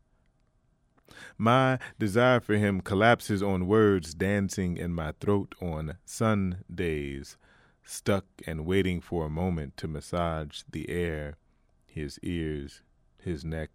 My 1.37 1.79
desire 1.99 2.41
for 2.41 2.55
him 2.57 2.81
collapses 2.81 3.43
on 3.43 3.67
words 3.67 4.15
dancing 4.15 4.77
in 4.77 4.93
my 4.93 5.13
throat 5.21 5.55
on 5.61 5.97
sun 6.05 6.65
days, 6.73 7.37
stuck 7.83 8.27
and 8.47 8.67
waiting 8.67 9.01
for 9.01 9.25
a 9.25 9.31
moment 9.31 9.77
to 9.79 9.89
massage 9.89 10.63
the 10.71 10.91
air, 10.91 11.39
his 11.87 12.19
ears, 12.23 12.83
his 13.19 13.45
neck. 13.45 13.71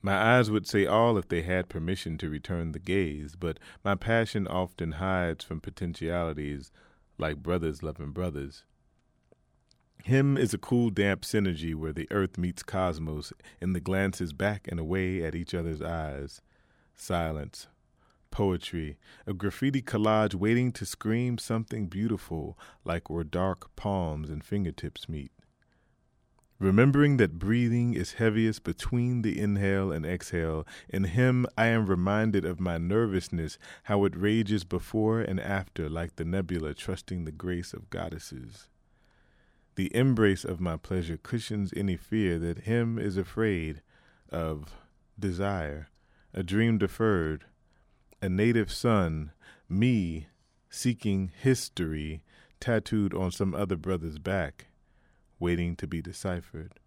My 0.00 0.38
eyes 0.38 0.50
would 0.50 0.66
say 0.66 0.86
all 0.86 1.16
if 1.16 1.28
they 1.28 1.42
had 1.42 1.68
permission 1.68 2.18
to 2.18 2.30
return 2.30 2.72
the 2.72 2.80
gaze, 2.80 3.36
but 3.36 3.60
my 3.84 3.94
passion 3.94 4.48
often 4.48 4.92
hides 4.92 5.44
from 5.44 5.60
potentialities 5.60 6.72
like 7.18 7.42
brothers 7.42 7.82
loving 7.82 8.10
brothers. 8.10 8.64
Him 10.04 10.36
is 10.36 10.52
a 10.52 10.58
cool, 10.58 10.90
damp 10.90 11.22
synergy 11.22 11.76
where 11.76 11.92
the 11.92 12.08
earth 12.10 12.36
meets 12.36 12.64
cosmos 12.64 13.32
and 13.60 13.72
the 13.72 13.80
glances 13.80 14.32
back 14.32 14.66
and 14.68 14.80
away 14.80 15.22
at 15.24 15.36
each 15.36 15.54
other's 15.54 15.80
eyes. 15.80 16.40
Silence, 16.96 17.68
poetry, 18.32 18.98
a 19.28 19.32
graffiti 19.32 19.80
collage 19.80 20.34
waiting 20.34 20.72
to 20.72 20.84
scream 20.84 21.38
something 21.38 21.86
beautiful, 21.86 22.58
like 22.84 23.08
where 23.08 23.22
dark 23.22 23.74
palms 23.76 24.28
and 24.28 24.44
fingertips 24.44 25.08
meet. 25.08 25.30
Remembering 26.58 27.16
that 27.18 27.38
breathing 27.38 27.94
is 27.94 28.14
heaviest 28.14 28.64
between 28.64 29.22
the 29.22 29.38
inhale 29.38 29.92
and 29.92 30.04
exhale, 30.04 30.66
in 30.88 31.04
him 31.04 31.46
I 31.56 31.66
am 31.66 31.86
reminded 31.86 32.44
of 32.44 32.58
my 32.58 32.76
nervousness, 32.76 33.56
how 33.84 34.04
it 34.04 34.16
rages 34.16 34.64
before 34.64 35.20
and 35.20 35.38
after, 35.38 35.88
like 35.88 36.16
the 36.16 36.24
nebula 36.24 36.74
trusting 36.74 37.24
the 37.24 37.32
grace 37.32 37.72
of 37.72 37.90
goddesses. 37.90 38.68
The 39.74 39.94
embrace 39.96 40.44
of 40.44 40.60
my 40.60 40.76
pleasure 40.76 41.16
cushions 41.16 41.72
any 41.74 41.96
fear 41.96 42.38
that 42.38 42.64
him 42.64 42.98
is 42.98 43.16
afraid 43.16 43.80
of 44.30 44.74
desire, 45.18 45.88
a 46.34 46.42
dream 46.42 46.78
deferred, 46.78 47.46
a 48.20 48.28
native 48.28 48.70
son, 48.70 49.32
me 49.68 50.28
seeking 50.68 51.32
history 51.34 52.22
tattooed 52.60 53.14
on 53.14 53.30
some 53.30 53.54
other 53.54 53.76
brother's 53.76 54.18
back, 54.18 54.66
waiting 55.38 55.74
to 55.76 55.86
be 55.86 56.02
deciphered. 56.02 56.78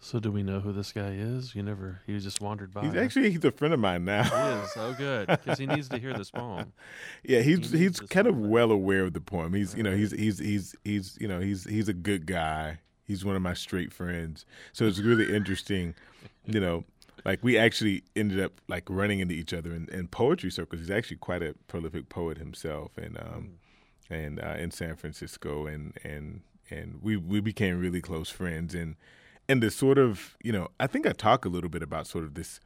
So 0.00 0.20
do 0.20 0.30
we 0.30 0.42
know 0.42 0.60
who 0.60 0.72
this 0.72 0.92
guy 0.92 1.10
is? 1.10 1.54
You 1.54 1.62
never. 1.62 2.00
He 2.06 2.18
just 2.20 2.40
wandered 2.40 2.72
by. 2.72 2.84
He's 2.84 2.94
actually 2.94 3.30
he's 3.30 3.44
a 3.44 3.50
friend 3.50 3.74
of 3.74 3.80
mine 3.80 4.04
now. 4.04 4.22
he 4.22 4.64
is. 4.64 4.70
Oh, 4.76 4.94
good, 4.96 5.26
because 5.26 5.58
he 5.58 5.66
needs 5.66 5.88
to 5.88 5.98
hear 5.98 6.14
this 6.14 6.30
poem. 6.30 6.72
Yeah, 7.24 7.40
he's 7.40 7.72
he 7.72 7.78
he's 7.78 7.98
kind 8.00 8.26
of 8.26 8.38
well 8.38 8.70
aware 8.70 9.04
of 9.04 9.12
the 9.12 9.20
poem. 9.20 9.54
He's 9.54 9.74
you 9.74 9.82
know 9.82 9.94
he's 9.94 10.12
he's 10.12 10.38
he's 10.38 10.74
he's 10.84 11.18
you 11.20 11.26
know 11.26 11.40
he's 11.40 11.64
he's 11.64 11.88
a 11.88 11.92
good 11.92 12.26
guy. 12.26 12.78
He's 13.04 13.24
one 13.24 13.34
of 13.34 13.42
my 13.42 13.54
straight 13.54 13.92
friends. 13.92 14.46
So 14.72 14.86
it's 14.86 15.00
really 15.00 15.34
interesting, 15.34 15.94
you 16.46 16.60
know, 16.60 16.84
like 17.24 17.42
we 17.42 17.58
actually 17.58 18.04
ended 18.14 18.40
up 18.40 18.60
like 18.68 18.84
running 18.88 19.20
into 19.20 19.34
each 19.34 19.52
other 19.52 19.72
in, 19.72 19.88
in 19.90 20.08
poetry 20.08 20.50
circles. 20.50 20.80
He's 20.80 20.90
actually 20.90 21.16
quite 21.16 21.42
a 21.42 21.54
prolific 21.66 22.08
poet 22.08 22.38
himself, 22.38 22.96
and 22.96 23.18
um, 23.18 23.50
mm. 24.10 24.16
and 24.16 24.40
uh, 24.40 24.54
in 24.58 24.70
San 24.70 24.94
Francisco, 24.94 25.66
and 25.66 25.92
and 26.04 26.42
and 26.70 27.00
we 27.02 27.16
we 27.16 27.40
became 27.40 27.80
really 27.80 28.00
close 28.00 28.30
friends, 28.30 28.74
and 28.74 28.94
and 29.48 29.62
the 29.62 29.70
sort 29.70 29.98
of 29.98 30.36
you 30.42 30.52
know 30.52 30.68
I 30.78 30.86
think 30.86 31.06
I 31.06 31.12
talk 31.12 31.44
a 31.44 31.48
little 31.48 31.70
bit 31.70 31.82
about 31.82 32.06
sort 32.06 32.24
of 32.24 32.34
this 32.34 32.60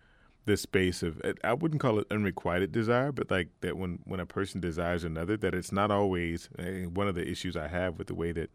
this 0.45 0.63
space 0.63 1.03
of 1.03 1.21
I 1.45 1.55
wouldn't 1.55 1.81
call 1.81 1.99
it 1.99 2.07
unrequited 2.11 2.73
desire, 2.73 3.13
but 3.13 3.31
like 3.31 3.49
that 3.61 3.77
when 3.77 4.01
when 4.05 4.21
a 4.21 4.27
person 4.27 4.61
desires 4.61 5.05
another, 5.05 5.37
that 5.37 5.55
it's 5.55 5.73
not 5.73 5.91
always 5.91 6.49
eh, 6.59 6.85
one 6.85 7.09
of 7.09 7.15
the 7.15 7.29
issues 7.29 7.57
I 7.57 7.69
have 7.69 7.99
with 7.99 8.09
the 8.09 8.15
way 8.15 8.33
that 8.33 8.51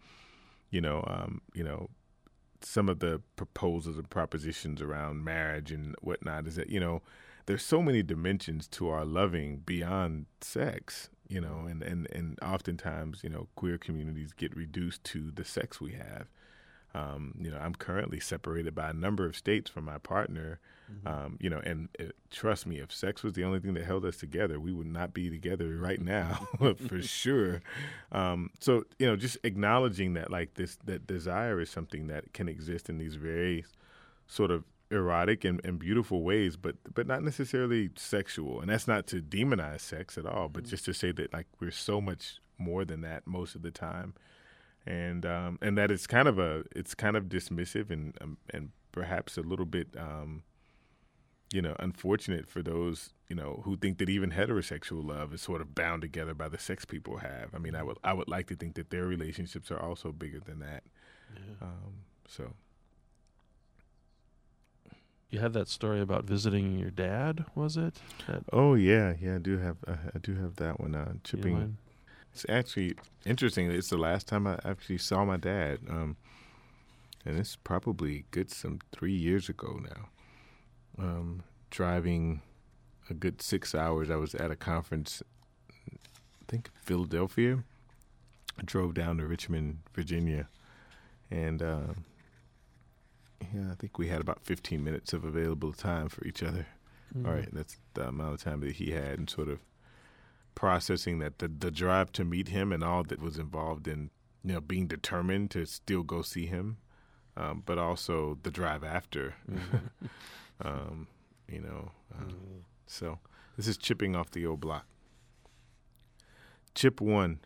you 0.69 0.81
know 0.81 1.03
um, 1.07 1.41
you 1.53 1.63
know 1.63 1.89
some 2.61 2.89
of 2.89 2.99
the 2.99 3.21
proposals 3.35 3.97
and 3.97 4.09
propositions 4.09 4.81
around 4.81 5.23
marriage 5.23 5.71
and 5.71 5.95
whatnot 6.01 6.47
is 6.47 6.55
that 6.55 6.69
you 6.69 6.79
know 6.79 7.01
there's 7.45 7.63
so 7.63 7.81
many 7.81 8.03
dimensions 8.03 8.67
to 8.67 8.89
our 8.89 9.05
loving 9.05 9.57
beyond 9.57 10.25
sex 10.41 11.09
you 11.29 11.39
know 11.39 11.65
and 11.69 11.83
and 11.83 12.07
and 12.11 12.39
oftentimes 12.41 13.23
you 13.23 13.29
know 13.29 13.47
queer 13.55 13.77
communities 13.77 14.33
get 14.33 14.55
reduced 14.55 15.03
to 15.03 15.31
the 15.31 15.45
sex 15.45 15.79
we 15.79 15.91
have 15.91 16.27
Um, 16.97 17.35
you 17.39 17.51
know, 17.51 17.57
I'm 17.57 17.75
currently 17.75 18.19
separated 18.19 18.73
by 18.73 18.89
a 18.89 18.93
number 18.93 19.25
of 19.25 19.35
states 19.35 19.69
from 19.69 19.85
my 19.85 19.99
partner. 19.99 20.59
Mm-hmm. 20.91 21.07
Um, 21.07 21.37
you 21.39 21.49
know, 21.49 21.59
and 21.59 21.89
uh, 21.99 22.05
trust 22.31 22.65
me, 22.65 22.79
if 22.79 22.91
sex 22.91 23.21
was 23.21 23.33
the 23.33 23.43
only 23.43 23.59
thing 23.59 23.75
that 23.75 23.85
held 23.85 24.03
us 24.03 24.17
together, 24.17 24.59
we 24.59 24.73
would 24.73 24.87
not 24.87 25.13
be 25.13 25.29
together 25.29 25.77
right 25.77 26.01
now 26.01 26.47
for 26.87 27.01
sure. 27.01 27.61
Um, 28.11 28.49
so, 28.59 28.85
you 28.97 29.05
know, 29.05 29.15
just 29.15 29.37
acknowledging 29.43 30.13
that 30.13 30.31
like 30.31 30.55
this, 30.55 30.77
that 30.85 31.05
desire 31.05 31.59
is 31.59 31.69
something 31.69 32.07
that 32.07 32.33
can 32.33 32.49
exist 32.49 32.89
in 32.89 32.97
these 32.97 33.15
very 33.15 33.65
sort 34.27 34.49
of 34.49 34.63
erotic 34.89 35.43
and, 35.43 35.63
and 35.63 35.77
beautiful 35.77 36.23
ways, 36.23 36.55
but 36.55 36.77
but 36.93 37.05
not 37.05 37.21
necessarily 37.21 37.91
sexual. 37.95 38.61
And 38.61 38.69
that's 38.69 38.87
not 38.87 39.05
to 39.07 39.21
demonize 39.21 39.81
sex 39.81 40.17
at 40.17 40.25
all, 40.25 40.47
but 40.47 40.63
mm-hmm. 40.63 40.71
just 40.71 40.85
to 40.85 40.93
say 40.93 41.11
that 41.11 41.31
like 41.33 41.47
we're 41.59 41.69
so 41.69 42.01
much 42.01 42.39
more 42.57 42.85
than 42.85 43.01
that 43.01 43.27
most 43.27 43.55
of 43.55 43.61
the 43.61 43.71
time, 43.71 44.13
and 44.87 45.25
um, 45.25 45.59
and 45.61 45.77
that 45.77 45.91
it's 45.91 46.07
kind 46.07 46.27
of 46.27 46.39
a 46.39 46.63
it's 46.75 46.95
kind 46.95 47.17
of 47.17 47.25
dismissive 47.25 47.91
and 47.91 48.17
um, 48.21 48.37
and 48.49 48.69
perhaps 48.91 49.37
a 49.37 49.41
little 49.41 49.65
bit 49.65 49.89
um, 49.97 50.43
you 51.51 51.61
know 51.61 51.75
unfortunate 51.79 52.47
for 52.47 52.61
those 52.61 53.13
you 53.27 53.35
know 53.35 53.61
who 53.65 53.75
think 53.75 53.97
that 53.97 54.09
even 54.09 54.31
heterosexual 54.31 55.05
love 55.05 55.33
is 55.33 55.41
sort 55.41 55.59
of 55.59 55.75
bound 55.75 56.01
together 56.01 56.33
by 56.33 56.47
the 56.47 56.57
sex 56.57 56.85
people 56.85 57.17
have. 57.17 57.53
I 57.53 57.59
mean, 57.59 57.75
I 57.75 57.83
would 57.83 57.97
I 58.03 58.13
would 58.13 58.29
like 58.29 58.47
to 58.47 58.55
think 58.55 58.75
that 58.75 58.89
their 58.89 59.05
relationships 59.05 59.69
are 59.71 59.79
also 59.79 60.11
bigger 60.13 60.39
than 60.39 60.59
that. 60.59 60.83
Yeah. 61.35 61.67
Um, 61.67 61.93
so 62.27 62.53
you 65.29 65.39
had 65.39 65.51
that 65.51 65.67
story 65.67 65.99
about 65.99 66.23
visiting 66.23 66.79
your 66.79 66.91
dad, 66.91 67.43
was 67.53 67.75
it? 67.75 67.99
That 68.27 68.43
oh 68.53 68.75
yeah, 68.75 69.15
yeah. 69.19 69.35
I 69.35 69.39
do 69.39 69.57
have 69.57 69.77
uh, 69.85 69.97
I 70.15 70.19
do 70.19 70.35
have 70.35 70.55
that 70.55 70.79
one. 70.79 70.95
Uh, 70.95 71.13
chipping. 71.25 71.77
It's 72.37 72.45
actually 72.49 72.93
interesting. 73.25 73.71
It's 73.71 73.89
the 73.89 73.97
last 73.97 74.27
time 74.27 74.45
I 74.45 74.59
actually 74.63 74.99
saw 74.99 75.25
my 75.25 75.37
dad, 75.37 75.79
um, 75.89 76.17
and 77.25 77.39
it's 77.39 77.55
probably 77.55 78.25
good 78.29 78.51
some 78.51 78.77
three 78.91 79.15
years 79.15 79.49
ago 79.49 79.79
now. 79.81 81.03
Um, 81.03 81.41
driving 81.71 82.43
a 83.09 83.15
good 83.15 83.41
six 83.41 83.73
hours. 83.73 84.11
I 84.11 84.17
was 84.17 84.35
at 84.35 84.51
a 84.51 84.55
conference, 84.55 85.23
I 85.91 85.97
think 86.47 86.69
Philadelphia. 86.79 87.63
I 88.59 88.61
drove 88.63 88.93
down 88.93 89.17
to 89.17 89.25
Richmond, 89.25 89.79
Virginia, 89.95 90.47
and. 91.31 91.63
Uh, 91.63 91.93
yeah, 93.53 93.71
I 93.71 93.75
think 93.75 93.99
we 93.99 94.07
had 94.07 94.19
about 94.19 94.39
15 94.43 94.83
minutes 94.83 95.13
of 95.13 95.23
available 95.23 95.71
time 95.71 96.09
for 96.09 96.25
each 96.25 96.41
other. 96.41 96.65
Mm-hmm. 97.15 97.27
All 97.27 97.33
right, 97.33 97.47
that's 97.53 97.77
the 97.93 98.07
amount 98.07 98.33
of 98.33 98.43
time 98.43 98.61
that 98.61 98.73
he 98.73 98.91
had, 98.91 99.19
and 99.19 99.29
sort 99.29 99.47
of 99.47 99.59
processing 100.57 101.19
that 101.19 101.37
the 101.37 101.47
the 101.47 101.69
drive 101.69 102.11
to 102.11 102.25
meet 102.25 102.47
him 102.47 102.73
and 102.73 102.83
all 102.83 103.03
that 103.03 103.21
was 103.21 103.37
involved 103.37 103.87
in 103.87 104.09
you 104.43 104.53
know 104.53 104.59
being 104.59 104.87
determined 104.87 105.51
to 105.51 105.67
still 105.67 106.01
go 106.01 106.23
see 106.23 106.47
him, 106.47 106.77
um, 107.37 107.61
but 107.63 107.77
also 107.77 108.39
the 108.41 108.49
drive 108.49 108.83
after. 108.83 109.35
Mm-hmm. 109.49 110.07
um, 110.67 111.07
you 111.47 111.61
know, 111.61 111.91
uh, 112.11 112.23
mm-hmm. 112.23 112.61
so 112.87 113.19
this 113.55 113.67
is 113.67 113.77
chipping 113.77 114.15
off 114.15 114.31
the 114.31 114.47
old 114.47 114.59
block. 114.59 114.87
Chip 116.73 116.99
one. 116.99 117.39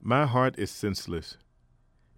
My 0.00 0.26
heart 0.26 0.56
is 0.58 0.70
senseless. 0.70 1.36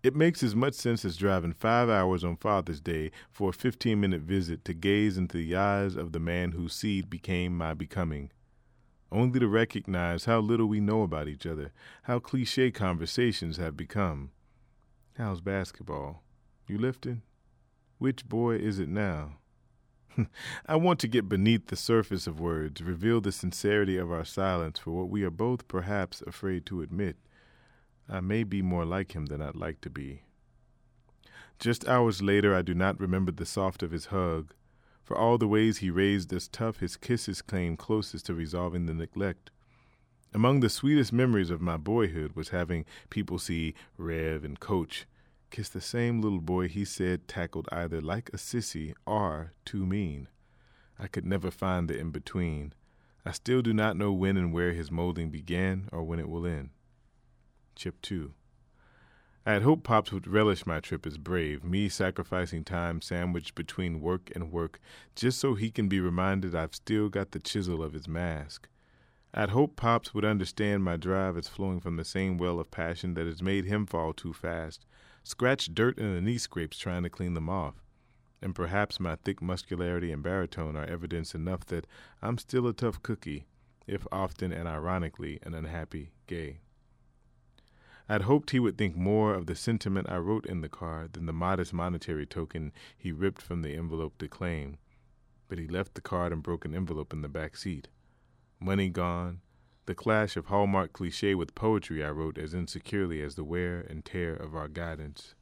It 0.03 0.15
makes 0.15 0.43
as 0.43 0.55
much 0.55 0.75
sense 0.75 1.03
as 1.03 1.17
driving 1.17 1.55
five 1.55 1.89
hours 1.89 2.25
on 2.25 2.37
Father's 2.37 2.83
Day 2.83 3.11
for 3.31 3.49
a 3.49 3.55
15 3.55 3.99
minute 3.99 4.21
visit 4.21 4.67
to 4.67 4.75
gaze 4.75 5.17
into 5.17 5.39
the 5.39 5.57
eyes 5.57 5.97
of 5.97 6.13
the 6.13 6.21
man 6.21 6.53
whose 6.53 6.75
seed 6.75 7.09
became 7.09 7.57
my 7.57 7.73
becoming. 7.73 8.31
Only 9.11 9.41
to 9.41 9.49
recognize 9.49 10.27
how 10.27 10.41
little 10.41 10.67
we 10.67 10.81
know 10.81 11.03
about 11.03 11.29
each 11.29 11.47
other, 11.47 11.73
how 12.03 12.19
cliche 12.19 12.71
conversations 12.71 13.57
have 13.57 13.77
become. 13.77 14.31
How's 15.17 15.41
basketball? 15.41 16.23
You 16.67 16.79
lifting? 16.79 17.23
Which 17.99 18.29
boy 18.29 18.57
is 18.57 18.79
it 18.79 18.89
now? 18.89 19.39
I 20.67 20.77
want 20.77 21.01
to 21.01 21.09
get 21.09 21.29
beneath 21.29 21.67
the 21.67 21.77
surface 21.77 22.27
of 22.27 22.41
words, 22.41 22.83
reveal 22.83 23.21
the 23.21 23.33
sincerity 23.33 23.97
of 23.97 24.13
our 24.13 24.25
silence 24.25 24.79
for 24.79 24.91
what 24.91 25.09
we 25.09 25.23
are 25.25 25.31
both 25.31 25.69
perhaps 25.69 26.23
afraid 26.27 26.67
to 26.67 26.83
admit. 26.83 27.17
I 28.09 28.21
may 28.21 28.45
be 28.45 28.63
more 28.63 28.85
like 28.85 29.13
him 29.13 29.27
than 29.27 29.43
I'd 29.43 29.57
like 29.57 29.81
to 29.83 29.91
be. 29.91 30.23
Just 31.59 31.89
hours 31.89 32.23
later, 32.23 32.55
I 32.55 32.63
do 32.63 32.75
not 32.75 33.01
remember 33.01 33.33
the 33.33 33.47
soft 33.47 33.83
of 33.83 33.91
his 33.91 34.07
hug. 34.07 34.55
For 35.09 35.17
all 35.17 35.39
the 35.39 35.49
ways 35.49 35.79
he 35.79 35.89
raised 35.89 36.35
us 36.35 36.49
tough, 36.49 36.81
his 36.81 36.99
kisses 36.99 37.41
came 37.41 37.79
closest 37.79 38.27
to 38.27 38.35
resolving 38.35 38.85
the 38.85 38.93
neglect. 38.93 39.51
Among 40.35 40.61
the 40.61 40.69
sweetest 40.69 41.15
memories 41.15 41.49
of 41.49 41.63
my 41.63 41.79
boyhood 41.79 42.33
was 42.37 42.51
having 42.51 42.85
people 43.09 43.39
see 43.39 43.73
Rev 43.97 44.45
and 44.45 44.61
Coach 44.61 45.07
kiss 45.51 45.71
the 45.71 45.81
same 45.81 46.21
little 46.21 46.43
boy 46.43 46.69
he 46.69 46.85
said 46.85 47.27
tackled 47.27 47.71
either 47.73 48.03
like 48.03 48.29
a 48.35 48.37
sissy 48.37 48.93
or 49.07 49.55
too 49.65 49.87
mean. 49.87 50.29
I 50.99 51.07
could 51.07 51.25
never 51.25 51.51
find 51.51 51.89
the 51.89 51.99
in 51.99 52.11
between. 52.11 52.75
I 53.25 53.33
still 53.33 53.63
do 53.63 53.73
not 53.73 53.97
know 53.97 54.13
when 54.13 54.37
and 54.37 54.53
where 54.53 54.75
his 54.75 54.91
molding 54.91 55.31
began 55.31 55.89
or 55.91 56.03
when 56.03 56.19
it 56.19 56.29
will 56.29 56.47
end. 56.47 56.69
Chip 57.75 58.03
2. 58.03 58.35
I 59.49 59.53
had 59.53 59.63
hoped 59.63 59.85
Pops 59.85 60.13
would 60.13 60.27
relish 60.27 60.67
my 60.67 60.79
trip 60.79 61.07
as 61.07 61.17
brave, 61.17 61.65
me 61.65 61.89
sacrificing 61.89 62.65
time 62.65 63.01
sandwiched 63.01 63.55
between 63.55 64.03
work 64.03 64.31
and 64.35 64.53
work 64.53 64.79
just 65.15 65.39
so 65.39 65.55
he 65.55 65.71
can 65.71 65.89
be 65.89 66.01
reminded 66.01 66.55
I've 66.55 66.75
still 66.75 67.09
got 67.09 67.31
the 67.31 67.39
chisel 67.39 67.83
of 67.83 67.95
his 67.95 68.07
mask. 68.07 68.69
I'd 69.33 69.49
hoped 69.49 69.77
Pops 69.77 70.13
would 70.13 70.27
understand 70.27 70.85
my 70.85 70.99
drive 70.99 71.39
as 71.39 71.49
flowing 71.49 71.81
from 71.81 71.97
the 71.97 72.05
same 72.05 72.37
well 72.37 72.61
of 72.61 72.71
passion 72.71 73.15
that 73.15 73.25
has 73.25 73.41
made 73.41 73.65
him 73.65 73.87
fall 73.87 74.13
too 74.13 74.35
fast, 74.35 74.85
scratch 75.25 75.75
dirt 75.75 75.97
in 75.97 76.15
the 76.15 76.21
knee 76.21 76.37
scrapes 76.37 76.77
trying 76.77 77.05
to 77.05 77.09
clean 77.09 77.33
them 77.33 77.49
off. 77.49 77.77
And 78.43 78.55
perhaps 78.55 79.01
my 79.01 79.17
thick 79.17 79.41
muscularity 79.41 80.13
and 80.13 80.23
baritone 80.23 80.77
are 80.77 80.85
evidence 80.85 81.35
enough 81.35 81.65
that 81.69 81.87
I'm 82.21 82.37
still 82.37 82.67
a 82.67 82.75
tough 82.75 83.03
cookie, 83.03 83.47
if 83.87 84.07
often 84.13 84.53
and 84.53 84.69
ironically 84.69 85.39
an 85.43 85.55
unhappy 85.55 86.13
gay. 86.27 86.59
I'd 88.11 88.23
hoped 88.23 88.51
he 88.51 88.61
would 88.61 88.79
think 88.79 88.97
more 88.97 89.35
of 89.35 89.47
the 89.47 89.55
sentiment 89.55 90.09
I 90.09 90.17
wrote 90.17 90.47
in 90.47 90.63
the 90.63 90.69
card 90.69 91.13
than 91.13 91.27
the 91.27 91.33
modest 91.33 91.75
monetary 91.75 92.25
token 92.25 92.73
he 92.97 93.13
ripped 93.13 93.43
from 93.43 93.61
the 93.61 93.75
envelope 93.75 94.17
to 94.19 94.29
claim. 94.29 94.79
But 95.49 95.59
he 95.59 95.67
left 95.67 95.95
the 95.95 96.01
card 96.01 96.33
and 96.33 96.43
broken 96.43 96.75
envelope 96.75 97.13
in 97.13 97.21
the 97.21 97.29
back 97.29 97.57
seat. 97.57 97.89
Money 98.59 98.89
gone, 98.89 99.41
the 99.85 99.95
clash 99.95 100.39
of 100.39 100.47
hallmark 100.47 100.95
cliche 100.95 101.35
with 101.35 101.55
poetry 101.55 102.03
I 102.03 102.11
wrote 102.11 102.39
as 102.39 102.55
insecurely 102.55 103.21
as 103.21 103.35
the 103.35 103.45
wear 103.45 103.81
and 103.81 104.05
tear 104.05 104.35
of 104.35 104.55
our 104.55 104.69
guidance. 104.69 105.35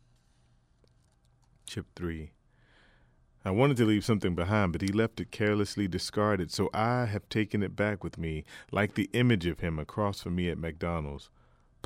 Chip 1.68 1.86
3. 1.94 2.32
I 3.44 3.50
wanted 3.52 3.76
to 3.76 3.84
leave 3.84 4.04
something 4.04 4.34
behind, 4.34 4.72
but 4.72 4.82
he 4.82 4.88
left 4.88 5.20
it 5.20 5.30
carelessly 5.30 5.86
discarded, 5.86 6.50
so 6.50 6.68
I 6.74 7.04
have 7.04 7.28
taken 7.28 7.62
it 7.62 7.76
back 7.76 8.02
with 8.02 8.18
me, 8.18 8.44
like 8.72 8.94
the 8.94 9.08
image 9.12 9.46
of 9.46 9.60
him 9.60 9.78
across 9.78 10.20
from 10.20 10.34
me 10.34 10.48
at 10.48 10.58
McDonald's 10.58 11.30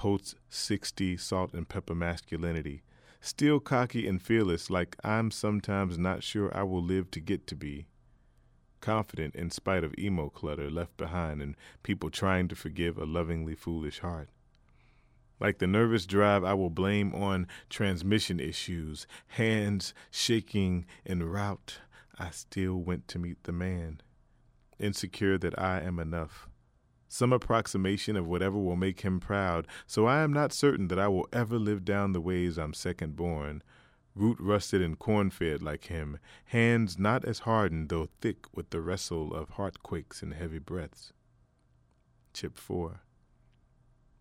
post 0.00 0.34
60 0.48 1.18
salt 1.18 1.52
and 1.52 1.68
pepper 1.68 1.94
masculinity, 1.94 2.82
still 3.20 3.60
cocky 3.60 4.08
and 4.08 4.22
fearless 4.22 4.70
like 4.70 4.96
I'm 5.04 5.30
sometimes 5.30 5.98
not 5.98 6.22
sure 6.22 6.50
I 6.56 6.62
will 6.62 6.82
live 6.82 7.10
to 7.10 7.20
get 7.20 7.46
to 7.48 7.54
be. 7.54 7.84
Confident 8.80 9.34
in 9.34 9.50
spite 9.50 9.84
of 9.84 9.92
emo 9.98 10.30
clutter 10.30 10.70
left 10.70 10.96
behind 10.96 11.42
and 11.42 11.54
people 11.82 12.08
trying 12.08 12.48
to 12.48 12.56
forgive 12.56 12.96
a 12.96 13.04
lovingly 13.04 13.54
foolish 13.54 13.98
heart. 13.98 14.30
Like 15.38 15.58
the 15.58 15.66
nervous 15.66 16.06
drive 16.06 16.44
I 16.44 16.54
will 16.54 16.70
blame 16.70 17.14
on 17.14 17.46
transmission 17.68 18.40
issues, 18.40 19.06
hands 19.26 19.92
shaking 20.10 20.86
en 21.04 21.24
route, 21.24 21.80
I 22.18 22.30
still 22.30 22.76
went 22.76 23.06
to 23.08 23.18
meet 23.18 23.42
the 23.42 23.52
man, 23.52 24.00
insecure 24.78 25.36
that 25.36 25.58
I 25.58 25.82
am 25.82 25.98
enough 25.98 26.48
some 27.12 27.32
approximation 27.32 28.16
of 28.16 28.26
whatever 28.26 28.56
will 28.56 28.76
make 28.76 29.00
him 29.00 29.18
proud, 29.18 29.66
so 29.86 30.06
I 30.06 30.20
am 30.20 30.32
not 30.32 30.52
certain 30.52 30.86
that 30.88 30.98
I 30.98 31.08
will 31.08 31.28
ever 31.32 31.58
live 31.58 31.84
down 31.84 32.12
the 32.12 32.20
ways 32.20 32.56
I'm 32.56 32.72
second 32.72 33.16
born. 33.16 33.62
Root 34.14 34.38
rusted 34.40 34.80
and 34.80 34.98
corn 34.98 35.30
fed 35.30 35.60
like 35.60 35.86
him, 35.86 36.18
hands 36.46 36.98
not 36.98 37.24
as 37.24 37.40
hardened 37.40 37.88
though 37.88 38.08
thick 38.20 38.46
with 38.54 38.70
the 38.70 38.80
wrestle 38.80 39.34
of 39.34 39.50
heartquakes 39.50 40.22
and 40.22 40.34
heavy 40.34 40.60
breaths. 40.60 41.12
Chip 42.32 42.56
4. 42.56 43.00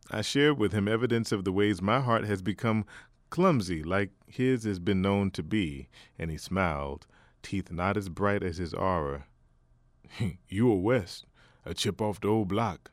I 0.10 0.22
shared 0.22 0.58
with 0.58 0.74
him 0.74 0.88
evidence 0.88 1.32
of 1.32 1.44
the 1.44 1.52
ways 1.52 1.84
my 1.84 2.02
heart 2.02 2.26
has 2.26 2.42
become 2.42 2.86
clumsy 3.30 3.84
like 3.84 4.10
his 4.26 4.64
has 4.64 4.80
been 4.80 5.02
known 5.02 5.30
to 5.32 5.44
be, 5.44 5.90
and 6.18 6.32
he 6.32 6.38
smiled, 6.38 7.06
teeth 7.44 7.72
not 7.72 7.98
as 7.98 8.10
bright 8.10 8.42
as 8.42 8.58
his 8.58 8.74
aura. 8.74 9.28
you 10.50 10.72
are 10.72 10.76
West, 10.76 11.26
a 11.70 11.76
chip 11.76 12.02
off 12.02 12.20
the 12.20 12.28
old 12.28 12.48
block. 12.48 12.90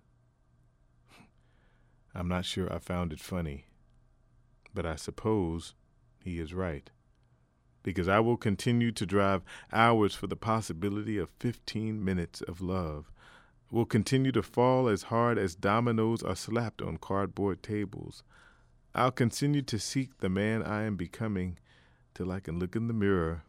I'm 2.15 2.29
not 2.29 2.45
sure 2.45 2.71
I 2.71 2.79
found 2.79 3.11
it 3.11 3.21
funny, 3.21 3.65
but 4.75 4.85
I 4.85 4.97
suppose 4.97 5.75
he 6.23 6.39
is 6.39 6.53
right. 6.53 6.91
Because 7.83 8.07
I 8.07 8.21
will 8.21 8.37
continue 8.37 8.93
to 8.93 9.07
drive 9.07 9.43
hours 9.73 10.15
for 10.15 10.27
the 10.27 10.37
possibility 10.37 11.17
of 11.17 11.31
15 11.41 12.05
minutes 12.05 12.43
of 12.43 12.61
love. 12.61 13.11
Will 13.71 13.87
continue 13.87 14.33
to 14.33 14.43
fall 14.43 14.89
as 14.89 15.05
hard 15.05 15.39
as 15.39 15.55
dominoes 15.55 16.23
are 16.23 16.37
slapped 16.37 16.83
on 16.83 16.99
cardboard 16.99 17.63
tables. 17.63 18.25
I'll 18.95 19.11
continue 19.11 19.63
to 19.63 19.79
seek 19.79 20.19
the 20.19 20.29
man 20.29 20.63
I 20.63 20.83
am 20.83 20.97
becoming 20.97 21.59
till 22.15 22.31
I 22.31 22.41
can 22.41 22.59
look 22.59 22.77
in 22.77 22.89
the 22.89 22.95
mirror 22.95 23.45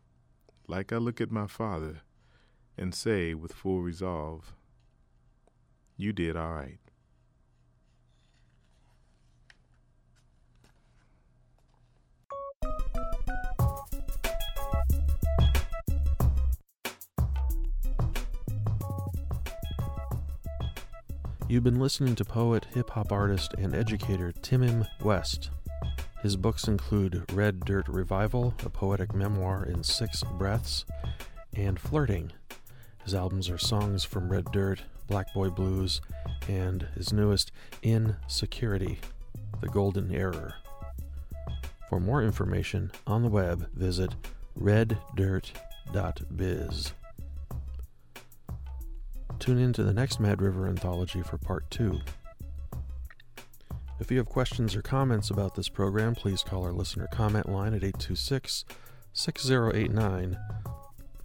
like 0.67 0.93
I 0.93 0.97
look 0.97 1.19
at 1.19 1.31
my 1.31 1.47
father 1.47 2.01
and 2.77 2.95
say 2.95 3.33
with 3.33 3.51
full 3.51 3.81
resolve, 3.81 4.53
You 5.99 6.13
did 6.13 6.37
all 6.37 6.53
right. 6.53 6.77
You've 21.49 21.63
been 21.63 21.79
listening 21.79 22.13
to 22.15 22.25
poet, 22.25 22.67
hip 22.75 22.91
hop 22.91 23.11
artist, 23.11 23.55
and 23.57 23.73
educator 23.73 24.31
Tim'm 24.31 24.85
West. 25.01 25.49
His 26.21 26.35
books 26.35 26.67
include 26.67 27.23
Red 27.31 27.61
Dirt 27.61 27.87
Revival, 27.87 28.53
a 28.63 28.69
poetic 28.69 29.15
memoir 29.15 29.65
in 29.65 29.83
six 29.83 30.21
breaths, 30.37 30.85
and 31.55 31.79
Flirting. 31.79 32.33
His 33.03 33.15
albums 33.15 33.49
are 33.49 33.57
Songs 33.57 34.03
from 34.03 34.29
Red 34.29 34.51
Dirt, 34.51 34.83
Black 35.07 35.33
Boy 35.33 35.49
Blues, 35.49 36.01
and 36.47 36.87
his 36.95 37.11
newest, 37.11 37.51
In 37.81 38.17
Security, 38.27 38.99
The 39.61 39.69
Golden 39.69 40.13
Error. 40.13 40.55
For 41.89 41.99
more 41.99 42.21
information 42.21 42.91
on 43.05 43.23
the 43.23 43.29
web, 43.29 43.69
visit 43.73 44.13
reddirt.biz. 44.55 45.53
Tune 49.39 49.59
in 49.59 49.71
to 49.73 49.83
the 49.83 49.93
next 49.93 50.19
Mad 50.19 50.41
River 50.41 50.67
Anthology 50.67 51.21
for 51.21 51.37
Part 51.37 51.69
2. 51.69 51.99
If 53.99 54.11
you 54.11 54.17
have 54.17 54.27
questions 54.27 54.75
or 54.75 54.81
comments 54.81 55.29
about 55.29 55.55
this 55.55 55.69
program, 55.69 56.13
please 56.15 56.43
call 56.43 56.63
our 56.63 56.73
listener 56.73 57.07
comment 57.11 57.49
line 57.49 57.73
at 57.73 57.83
826 57.83 58.65
6089. 59.13 60.37